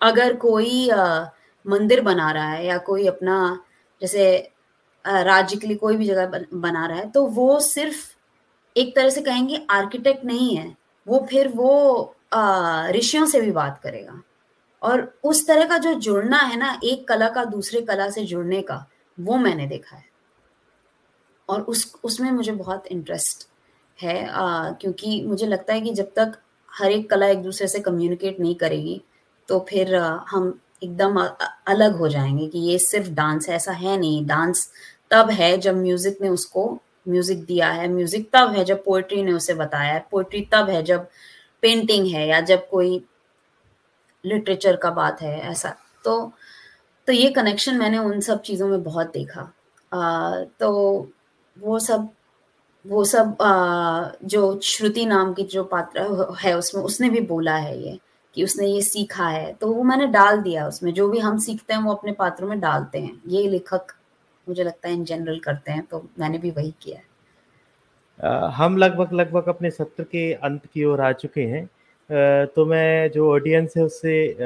अगर 0.00 0.36
कोई 0.36 0.88
आ, 0.90 1.24
मंदिर 1.64 2.00
बना 2.00 2.30
रहा 2.30 2.48
है 2.48 2.66
या 2.66 2.78
कोई 2.80 3.06
अपना 3.06 3.58
जैसे 4.02 4.36
राज्य 5.04 5.56
के 5.56 5.66
लिए 5.66 5.76
कोई 5.76 5.96
भी 5.96 6.06
जगह 6.06 6.26
बना 6.54 6.86
रहा 6.86 6.98
है 6.98 7.10
तो 7.10 7.26
वो 7.26 7.58
सिर्फ़ 7.60 8.06
एक 8.76 8.94
तरह 8.96 9.10
से 9.10 9.20
कहेंगे 9.20 9.60
आर्किटेक्ट 9.70 10.24
नहीं 10.24 10.56
है। 10.56 10.74
वो 11.06 11.26
फिर 11.30 11.48
वो 11.48 12.14
ऋषियों 12.90 13.26
से 13.26 13.40
भी 13.40 13.50
बात 13.52 13.80
करेगा। 13.82 14.20
और 14.82 15.00
उस 15.24 15.46
तरह 15.46 15.64
का 15.64 15.78
जो 15.78 15.94
जुड़ना 15.94 16.38
है 16.38 16.56
ना 16.56 16.78
एक 16.84 17.06
कला 17.08 17.28
का 17.28 17.44
दूसरे 17.44 17.80
कला 17.80 18.08
से 18.10 18.24
जुड़ने 18.24 18.60
का 18.62 18.84
वो 19.18 19.36
मैंने 19.36 19.66
देखा 19.66 19.96
है। 19.96 20.04
और 21.48 21.60
उस 21.62 21.92
उसमें 22.04 22.30
मुझे 22.32 22.52
बहुत 22.52 22.86
इंटरेस्ट 22.86 23.48
है 23.98 24.26
आ, 24.28 24.70
क्योंकि 24.70 25.22
मुझे 25.26 25.46
लगता 25.46 25.74
है 25.74 25.80
कि 25.80 25.92
जब 25.94 26.12
तक 26.16 26.32
हर 26.68 26.92
एक 26.92 27.08
कला 27.10 27.26
एक 27.26 27.42
दूसरे 27.42 27.68
से 27.68 27.78
कम्युनिकेट 27.80 28.40
नहीं 28.40 28.54
करेगी 28.54 29.00
तो 29.48 29.58
फिर 29.68 29.94
आ, 29.96 30.18
हम 30.30 30.58
एकदम 30.82 31.18
अलग 31.66 31.96
हो 31.96 32.08
जाएँगे 32.08 32.46
कि 32.46 32.58
ये 32.60 32.78
सिर्फ़ 32.78 33.10
डांस 33.10 33.48
है 33.48 33.54
ऐसा 33.56 33.72
है 33.72 33.96
नहीं। 34.00 34.24
डांस 34.26 34.70
तब 35.10 35.30
है 35.30 35.56
जब 35.58 35.76
म्यूज़िक 35.76 36.18
ने 36.22 36.28
उसको 36.28 36.66
म्यूज़िक 37.08 37.44
दिया 37.44 37.70
है। 37.70 37.88
म्यूज़िक 37.88 38.28
तब 38.32 38.52
है 38.52 38.64
जब 38.64 38.84
पोइट्री 38.84 39.22
ने 39.22 39.32
उसे 39.32 39.54
बताया 39.54 39.92
है। 39.94 40.04
पोइट्री 40.10 40.40
तब 40.52 40.68
है 40.70 40.82
जब 40.82 41.06
पेंटिंग 41.62 42.06
है 42.06 42.26
या 42.28 42.40
जब 42.40 42.68
कोई 42.68 42.98
लिटरेचर 44.28 44.76
का 44.76 44.90
बात 44.92 45.22
है 45.22 45.38
ऐसा। 45.42 45.74
तो 46.04 46.32
तो 47.08 47.12
ये 47.12 47.30
कनेक्शन 47.30 47.76
मैंने 47.76 47.98
उन 47.98 48.20
सब 48.20 48.40
चीज़ों 48.42 48.68
में 48.68 48.82
बहुत 48.82 49.12
देखा। 49.12 49.40
आ, 49.92 50.42
तो 50.60 51.10
वो 51.56 51.78
सब 51.78 52.08
वो 52.84 53.04
सब 53.04 53.42
आ, 53.42 54.10
जो 54.24 54.60
श्रुति 54.64 55.06
नाम 55.06 55.32
की 55.34 55.42
जो 55.44 55.64
पात्र 55.64 56.00
है 56.40 56.56
उसमें 56.58 56.82
उसने 56.82 57.10
भी 57.10 57.20
बोला 57.22 57.56
है 57.56 57.80
ये 57.82 57.98
कि 58.34 58.44
उसने 58.44 58.66
ये 58.66 58.82
सीखा 58.82 59.28
है। 59.28 59.52
तो 59.52 59.72
वो 59.72 59.82
मैंने 59.82 60.06
डाल 60.08 60.40
दिया 60.42 60.66
उसमें 60.68 60.92
जो 60.94 61.08
भी 61.08 61.18
हम 61.18 61.38
सीखते 61.38 61.74
हैं 61.74 61.80
वो 61.82 61.94
अपने 61.94 62.12
पात्रों 62.12 62.48
में 62.48 62.58
डालते 62.60 62.98
हैं। 62.98 63.20
ये 63.26 63.48
लेखक 63.48 63.92
मुझे 64.46 64.64
लगता 64.64 64.88
है 64.88 64.94
इन 64.94 65.04
जनरल 65.04 65.38
करते 65.38 65.72
हैं 65.72 65.84
तो 65.86 66.06
मैंने 66.18 66.38
भी 66.38 66.50
वही 66.50 66.74
किया 66.82 66.98
है। 66.98 67.06
हम 68.52 68.76
लगभग 68.76 69.12
लगभग 69.12 69.48
अपने 69.48 69.70
सत्र 69.70 70.04
के 70.04 70.32
अंत 70.34 70.66
की 70.66 70.84
ओर 70.84 71.00
आ 71.00 71.10
चुके 71.14 71.42
हैं। 71.46 71.68
तो 72.10 72.64
मैं 72.66 73.10
जो 73.10 73.30
ऑडियंस 73.32 73.74
है, 73.76 73.82
उससे 73.84 74.36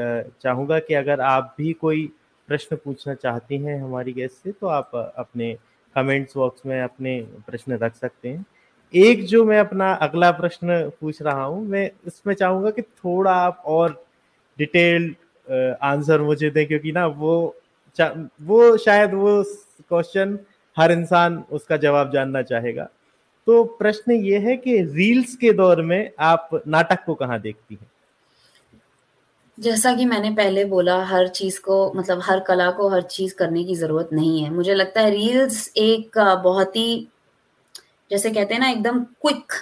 चाहूँगा 0.42 0.79
कि 0.79 0.94
अगर 0.94 1.20
आप 1.20 1.55
भी 1.59 1.72
कोई 1.72 2.11
प्रश्न 2.48 2.77
पूछना 2.77 3.14
चाहती 3.14 3.59
हैं 3.59 3.81
हमारी 3.83 4.12
गेस्ट 4.12 4.44
से 4.44 4.53
तो 4.53 4.66
आप 4.68 4.90
अपने 4.94 5.53
कमेंट्स 5.96 6.37
बॉक्स 6.37 6.66
में 6.66 6.81
अपने 6.81 7.20
प्रश्न 7.46 7.79
रख 7.79 7.94
सकते 7.96 8.29
हैं। 8.29 8.44
एक 8.94 9.25
जो 9.27 9.44
मैं 9.44 9.59
अपना 9.59 9.92
अगला 9.94 10.31
प्रश्न 10.31 10.81
पूछ 11.01 11.20
रहा 11.22 11.44
हूँ, 11.44 11.64
मैं 11.66 11.90
इसमें 12.07 12.35
चाहूँगा 12.35 12.70
कि 12.70 12.83
थोड़ा 12.83 13.33
आप 13.33 13.62
और 13.66 14.05
डिटेल 14.59 15.14
आंसर 15.83 16.20
मुझे 16.20 16.51
दें, 16.51 16.66
क्योंकि 16.66 16.92
ना 16.92 17.07
वो 17.07 17.55
वो 18.42 18.77
शायद 18.79 19.14
वो 19.14 19.42
क्वेश्चन 19.88 20.38
हर 20.77 20.92
इंसान 20.92 21.42
उसका 21.53 21.77
जवाब 21.77 22.12
जानना 22.12 22.42
चाहेगा। 22.42 22.88
तो 23.46 23.64
प्रश्न 23.64 24.12
ये 24.12 24.38
है 24.38 24.57
कि 24.57 24.76
रील्स 24.83 25.37
के 25.37 25.52
दौर 25.52 25.83
में 25.83 26.11
आप 26.18 26.62
नाटक 26.68 27.05
को 27.07 27.14
कहाँ 27.14 27.40
देखती 27.40 27.74
हैं? 27.74 27.90
जैसा 29.61 29.94
कि 29.94 30.05
मैंने 30.05 30.31
पहले 30.31 30.64
बोला, 30.64 31.05
हर 31.05 31.28
चीज़ 31.28 31.61
को 31.61 31.92
मतलब 31.96 32.20
हर 32.24 32.40
कला 32.40 32.70
को 32.70 32.88
हर 32.88 33.02
चीज़ 33.02 33.35
करने 33.35 33.64
की 33.64 33.74
ज़रूरत 33.74 34.09
नहीं 34.12 34.42
है। 34.44 34.50
मुझे 34.50 34.74
लगता 34.74 35.00
है 35.00 35.11
रील्स 35.11 35.72
एक 35.76 36.18
बहुत 36.44 36.76
ही, 36.76 37.09
जैसे 38.11 38.31
कहते 38.31 38.55
हैं 38.55 38.61
ना, 38.61 38.68
एकदम 38.68 39.02
क्विक 39.05 39.52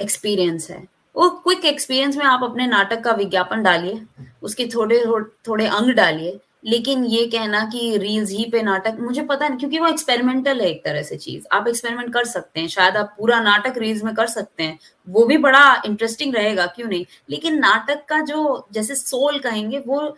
एक्सपीरियंस 0.00 0.70
है। 0.70 0.86
वो 1.16 1.28
क्विक 1.30 1.64
एक्सपीरियंस 1.64 2.16
में 2.16 2.24
आप 2.24 2.44
अपने 2.44 2.66
नाटक 2.66 3.00
का 3.00 3.12
विज्ञापन 3.12 3.62
डालिए, 3.62 4.02
उसके 4.42 4.66
थोड़े 4.66 5.04
थोड़े 5.48 5.66
अंग 5.66 5.90
डालिए 5.90 6.38
लेकिन 6.66 7.04
ये 7.04 7.26
कहना 7.26 7.64
कि 7.64 7.96
रील्स 7.96 8.30
ही 8.30 8.44
पे 8.52 8.62
नाटक, 8.62 8.96
मुझे 9.00 9.22
पता 9.22 9.48
नहीं, 9.48 9.58
क्योंकि 9.58 9.78
वो 9.78 9.86
एक्सपेरिमेंटल 9.86 10.60
है 10.60 10.66
एक 10.66 10.84
तरह 10.84 11.02
से 11.02 11.16
चीज़। 11.16 11.46
आप 11.52 11.68
एक्सपेरिमेंट 11.68 12.12
कर 12.12 12.24
सकते 12.24 12.60
हैं, 12.60 12.68
शायद 12.68 12.96
आप 12.96 13.14
पूरा 13.18 13.40
नाटक 13.40 13.78
रील्स 13.78 14.04
में 14.04 14.14
कर 14.14 14.26
सकते 14.26 14.62
हैं, 14.62 14.78
वो 15.08 15.24
भी 15.24 15.38
बड़ा 15.38 15.82
इंटरेस्टिंग 15.86 16.34
रहेगा, 16.34 16.66
क्यों 16.66 16.88
नहीं? 16.88 17.06
लेकिन 17.30 17.58
नाटक 17.58 18.04
का 18.04 18.20
जो, 18.20 18.68
जैसे 18.72 18.94
सोल 18.94 19.38
कहेंगे, 19.38 19.78
वो 19.78 20.16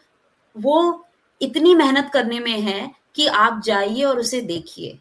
वो 0.58 1.06
इतनी 1.42 1.74
मेहनत 1.74 2.10
करने 2.12 2.40
में 2.40 2.60
है 2.60 2.90
कि 3.14 3.26
आप 3.26 3.62
जाइए 3.64 4.02
और 4.02 4.18
उसे 4.18 4.40
देखिए। 4.40 4.98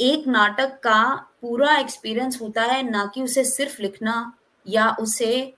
एक 0.00 0.26
नाटक 0.26 0.80
का 0.80 1.26
पूरा 1.42 1.76
एक्सपीरियंस 1.76 2.40
होता 2.42 2.62
है 2.62 2.90
ना 2.90 3.10
कि 3.14 3.22
उसे 3.22 3.44
सिर्फ़ 3.44 3.82
लिखना 3.82 4.32
या 4.68 4.96
उसे 5.00 5.54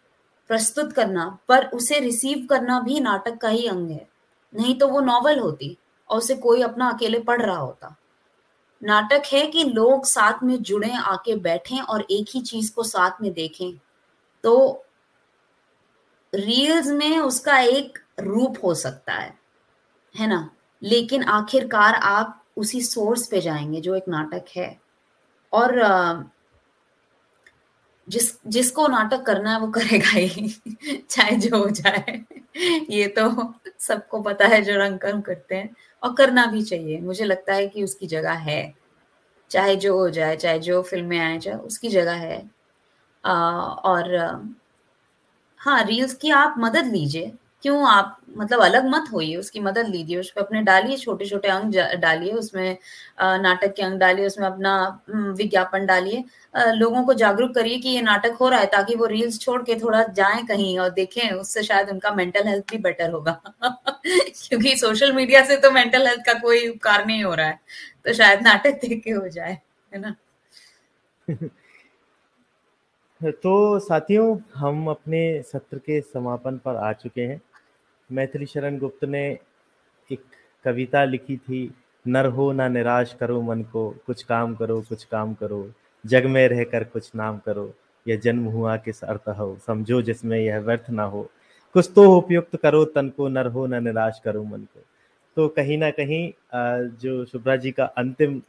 प्रस्तुत 0.48 0.92
करना, 0.92 1.38
पर 1.48 1.66
उसे 1.66 2.00
रिसीव 2.00 2.46
करना 2.50 2.81
भी 2.81 3.00
नाटक 3.00 3.37
का 3.37 3.48
ही 3.48 3.66
अंग 3.66 3.90
है। 3.90 4.10
नहीं 4.54 4.78
तो 4.78 4.88
वो 4.88 5.00
नॉवल 5.00 5.38
होती 5.38 5.78
और 6.08 6.18
उसे 6.18 6.34
कोई 6.34 6.62
अपना 6.62 6.90
अकेले 6.90 7.20
पढ़ 7.20 7.42
रहा 7.42 7.56
होता। 7.56 7.96
नाटक 8.82 9.22
है 9.32 9.46
कि 9.46 9.64
लोग 9.64 10.04
साथ 10.04 10.42
में 10.42 10.62
जुड़े, 10.62 10.92
आके 10.92 11.36
बैठे 11.36 11.80
और 11.80 12.06
एक 12.10 12.26
ही 12.34 12.40
चीज़ 12.40 12.74
को 12.74 12.82
साथ 12.82 13.10
में 13.22 13.32
देखें। 13.32 13.80
तो 14.42 14.84
रील्स 16.34 16.86
में 16.86 17.18
उसका 17.18 17.58
एक 17.58 17.98
रूप 18.20 18.54
हो 18.64 18.74
सकता 18.74 19.12
है 19.12 19.38
है 20.16 20.26
ना? 20.26 20.50
लेकिन 20.82 21.24
आखिरकार 21.24 21.94
आप 21.94 22.44
उसी 22.56 22.82
सोर्स 22.82 23.26
पे 23.26 23.40
जाएँगे 23.40 23.80
जो 23.80 23.94
एक 23.94 24.08
नाटक 24.08 24.44
है। 24.56 24.80
और 25.52 25.80
जिस 28.11 28.33
जिसको 28.46 28.87
नाटक 28.88 29.23
करना 29.23 29.53
है 29.53 29.61
वो 29.61 29.68
करेगा 29.73 30.11
ही। 30.11 30.49
चाहे 31.11 31.37
जो 31.37 31.59
हो 31.59 31.70
जाए। 31.70 32.25
ये 32.90 33.07
तो 33.09 33.55
सबको 33.81 34.20
पता 34.23 34.46
है 34.49 34.62
जो 34.62 34.77
रंग 34.77 34.99
कर्म 34.99 35.20
करते 35.20 35.55
हैं। 35.55 35.70
और 36.03 36.14
करना 36.14 36.46
भी 36.46 36.62
चाहिए। 36.62 37.01
मुझे 37.01 37.25
लगता 37.25 37.55
है 37.55 37.68
कि 37.68 37.85
उसकी 37.85 38.07
जगह 38.07 38.33
है। 38.33 38.62
चाहे 39.51 39.77
जो 39.77 39.99
हो 39.99 40.11
जाए 40.11 40.37
चाहे 40.37 40.59
जो 40.61 40.83
फ़िल्में 40.83 41.18
आए 41.20 41.38
जाए 41.38 41.57
उसकी 41.57 41.88
जगह 41.88 42.14
है। 42.14 42.42
आ, 43.25 43.35
और 43.62 44.14
हाँ 45.61 45.85
रील्स 45.85 46.14
की 46.14 46.31
आप 46.33 46.55
मदद 46.59 46.87
लीजिए। 46.87 47.33
क्यों 47.62 47.87
आप 47.88 48.16
मतलब 48.37 48.61
अलग 48.62 48.87
मत 48.88 49.05
होइए, 49.12 49.37
उसकी 49.37 49.61
मदद 49.61 49.88
लीजिए, 49.88 50.18
उस 50.20 50.31
पर 50.31 50.40
अपने 50.40 50.62
डालिए 50.62 50.96
छोटे 50.96 51.27
छोटे 51.27 51.49
अंग 51.49 51.75
डालिए, 52.01 52.33
उसमें 52.33 52.77
नाटक 53.42 53.75
के 53.77 53.83
अंग 53.83 53.99
डालिए, 54.01 54.27
उसमें 54.27 54.46
अपना 54.46 54.73
विज्ञापन 55.11 55.87
डालिए। 55.87 56.25
लोगों 56.75 57.03
को 57.05 57.14
जागरूक 57.14 57.55
करिए 57.55 57.79
कि 57.79 57.88
ये 57.88 58.03
नाटक 58.03 58.37
हो 58.40 58.49
रहा 58.49 58.61
है 58.61 58.66
ताकि 58.66 58.94
वो 58.94 59.07
रील्स 59.07 59.38
छोड़ 59.40 59.62
के 59.62 59.75
थोड़ा 59.75 60.03
जाएँ 60.12 60.44
कहीं 60.46 60.79
और 60.79 60.90
देखें, 60.90 61.31
उससे 61.31 61.62
शायद 61.62 61.90
उनका 61.90 62.11
मेंटल 62.14 62.49
हेल्थ 62.49 62.70
भी 62.70 62.79
बेटर 62.79 63.11
होगा। 63.11 63.40
क्योंकि 64.05 64.77
सोशल 64.77 65.12
मीडिया 65.12 65.44
से 65.44 65.57
तो 65.57 65.70
मेंटल 65.70 66.07
हेल्थ 66.07 66.25
का 66.27 66.35
कोई 66.40 66.68
उपकार 66.68 67.07
नहीं 67.07 67.25
हो 67.25 67.35
रहा 67.35 67.46
है 67.46 67.61
तो 68.07 68.12
शायद 68.12 68.42
नाटक 68.42 68.81
देख 68.81 69.03
के 69.05 69.11
हो 69.11 69.29
जाए, 69.29 69.59
है 69.92 70.01
ना? 70.01 70.14
तो 73.42 73.79
साथियों, 73.79 74.37
हम 74.55 74.87
अपने 74.88 75.20
सत्र 75.42 75.79
के 75.79 76.01
समापन 76.01 76.57
पर 76.59 76.77
आ 76.77 76.92
चुके 76.92 77.20
हैं। 77.23 77.40
मैथिली 78.11 78.46
शरण 78.46 78.79
गुप्त 78.79 79.05
ने 79.05 79.23
एक 80.11 80.23
कविता 80.64 81.05
लिखी 81.05 81.37
थी, 81.37 81.70
नर 82.07 82.27
हो 82.29 82.51
ना 82.53 82.68
निराश 82.68 83.14
करो 83.20 83.40
मन 83.42 83.62
को, 83.62 83.88
कुछ 84.07 84.23
काम 84.23 84.55
करो, 84.55 84.81
कुछ 84.88 85.05
काम 85.05 85.35
करो, 85.35 85.70
जग 86.05 86.27
में 86.27 86.46
रहकर 86.49 86.85
कुछ 86.85 87.11
नाम 87.16 87.38
करो, 87.38 87.73
यह 88.07 88.20
जन्म 88.20 88.44
हुआ 88.46 88.77
किस 88.79 89.03
अर्थ 89.05 89.29
हो, 89.38 89.57
समझो 89.66 90.01
जिसमें 90.03 90.38
यह 90.38 90.59
व्यर्थ 90.59 90.90
ना 90.90 91.03
हो, 91.05 91.23
कुछ 91.75 91.90
तो 91.94 92.11
उपयुक्त 92.16 92.57
करो 92.57 92.85
तन 92.87 93.09
को, 93.09 93.29
नर 93.29 93.46
हो 93.46 93.66
ना 93.66 93.81
निराश 93.81 94.20
करो 94.25 94.44
मन 94.44 94.61
को। 94.61 94.85
तो 95.37 95.49
कहीं 95.49 95.79
ना 95.79 95.90
कहीं 95.90 96.33
जो 97.01 97.25
शुभ्रा 97.25 97.57
जी 97.57 97.70
का 97.70 97.85
अंतिम 97.85 98.40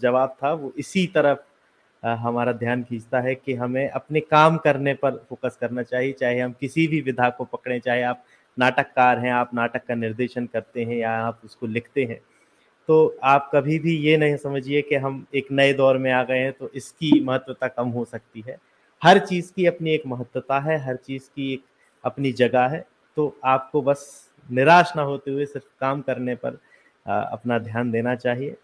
जवाब 0.00 0.36
था, 0.42 0.52
वो 0.52 0.72
इसी 0.78 1.06
तरफ़ 1.14 1.38
हमारा 2.02 2.52
ध्यान 2.52 2.82
खींचता 2.82 3.20
है 3.20 3.34
कि 3.34 3.54
हमें 3.54 3.88
अपने 3.88 4.20
काम 4.22 4.56
करने 4.58 4.94
पर 4.94 5.16
फोकस 5.28 5.56
करना 5.60 5.82
चाहिए, 5.82 6.12
चाहे 6.12 6.40
हम 6.40 6.52
किसी 6.60 6.86
भी 6.86 7.00
विधा 7.00 7.28
को 7.30 7.44
पकड़ें, 7.44 7.78
चाहे 7.80 8.02
आप 8.02 8.24
नाटककार 8.56 9.18
हैं, 9.18 9.32
आप 9.32 9.54
नाटक 9.54 9.84
का 9.88 9.94
निर्देशन 9.94 10.46
करते 10.46 10.84
हैं 10.84 10.96
या 10.96 11.10
आप 11.18 11.40
उसको 11.44 11.66
लिखते 11.66 12.04
हैं। 12.04 12.20
तो 12.88 13.16
आप 13.24 13.50
कभी 13.54 13.78
भी 13.78 13.96
ये 13.98 14.16
नहीं 14.16 14.36
समझिए 14.36 14.82
कि 14.82 14.94
हम 14.96 15.24
एक 15.34 15.46
नए 15.52 15.72
दौर 15.74 15.98
में 15.98 16.10
आ 16.12 16.22
गए 16.24 16.38
हैं 16.38 16.52
तो 16.52 16.70
इसकी 16.74 17.20
महत्वता 17.20 17.68
कम 17.68 17.88
हो 17.88 18.04
सकती 18.04 18.44
है। 18.48 18.56
हर 19.02 19.18
चीज़ 19.20 19.52
की 19.52 19.66
अपनी 19.66 19.90
एक 19.90 20.02
महत्वता 20.06 20.58
है, 20.60 20.78
हर 20.78 20.96
चीज़ 20.96 21.22
की 21.26 21.52
एक 21.52 21.64
अपनी 22.04 22.32
जगह 22.34 22.66
है 22.66 22.84
तो 23.16 23.36
आपको 23.44 23.82
बस 23.82 24.06
निराश 24.48 24.92
ना 24.96 25.02
होते 25.02 25.30
हुए 25.30 25.46
सिर्फ़ 25.46 25.66
काम 25.80 26.00
करने 26.02 26.34
पर 26.36 26.58
अपना 27.06 27.58
ध्यान 27.58 27.90
देना 27.90 28.14
चाहिए। 28.16 28.56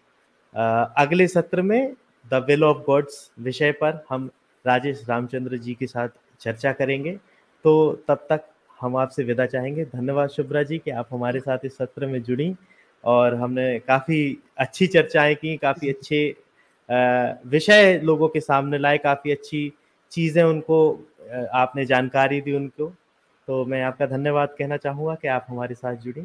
अगले 0.97 1.27
सत्र 1.27 1.61
में 1.61 1.93
द 2.31 2.43
विल 2.47 2.63
ऑफ़ 2.63 2.77
गॉड्स 2.85 3.29
विषय 3.39 3.71
पर 3.73 4.03
हम 4.09 4.29
राजेश 4.65 5.03
रामचंद्र 5.09 5.57
जी 5.57 5.73
के 5.73 5.87
साथ 5.87 6.09
चर्चा 6.41 6.71
करेंगे। 6.73 7.11
तो 7.65 8.03
तब 8.07 8.25
तक 8.29 8.45
हम 8.83 8.95
आपसे 8.97 9.23
विदा 9.23 9.45
चाहेंगे। 9.45 9.85
धन्यवाद 9.85 10.29
शुभ्रा 10.29 10.63
जी 10.63 10.77
कि 10.77 10.91
आप 10.91 11.07
हमारे 11.11 11.39
साथ 11.39 11.65
इस 11.65 11.77
सत्र 11.77 12.05
में 12.05 12.21
जुड़ी 12.23 12.53
और 13.03 13.35
हमने 13.35 13.79
काफ़ी 13.79 14.37
अच्छी 14.57 14.87
चर्चाएँ 14.87 15.35
की, 15.35 15.55
काफ़ी 15.57 15.89
अच्छे 15.89 16.35
विषय 17.49 17.99
लोगों 18.03 18.27
के 18.27 18.39
सामने 18.39 18.77
लाए, 18.77 18.97
काफ़ी 18.97 19.31
अच्छी 19.31 19.71
चीज़ें 20.11 20.43
उनको 20.43 20.77
आपने 21.55 21.85
जानकारी 21.85 22.41
दी 22.41 22.53
उनको। 22.53 22.87
तो 23.47 23.65
मैं 23.65 23.81
आपका 23.83 24.05
धन्यवाद 24.05 24.55
कहना 24.59 24.77
चाहूँगा 24.77 25.15
कि 25.15 25.27
आप 25.27 25.45
हमारे 25.49 25.75
साथ 25.75 25.95
जुड़ी। 25.95 26.21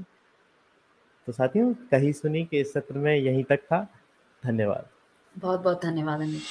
तो 1.28 1.32
साथियों, 1.32 1.72
कही 1.90 2.12
सुनी 2.12 2.44
कि 2.44 2.60
इस 2.60 2.72
सत्र 2.72 2.98
में 2.98 3.14
यहीं 3.16 3.44
तक 3.44 3.60
था। 3.62 3.86
धन्यवाद। 4.42 4.86
बहुत 5.36 5.60
बहुत 5.62 5.84
धन्यवाद 5.84 6.20
अमित 6.20 6.42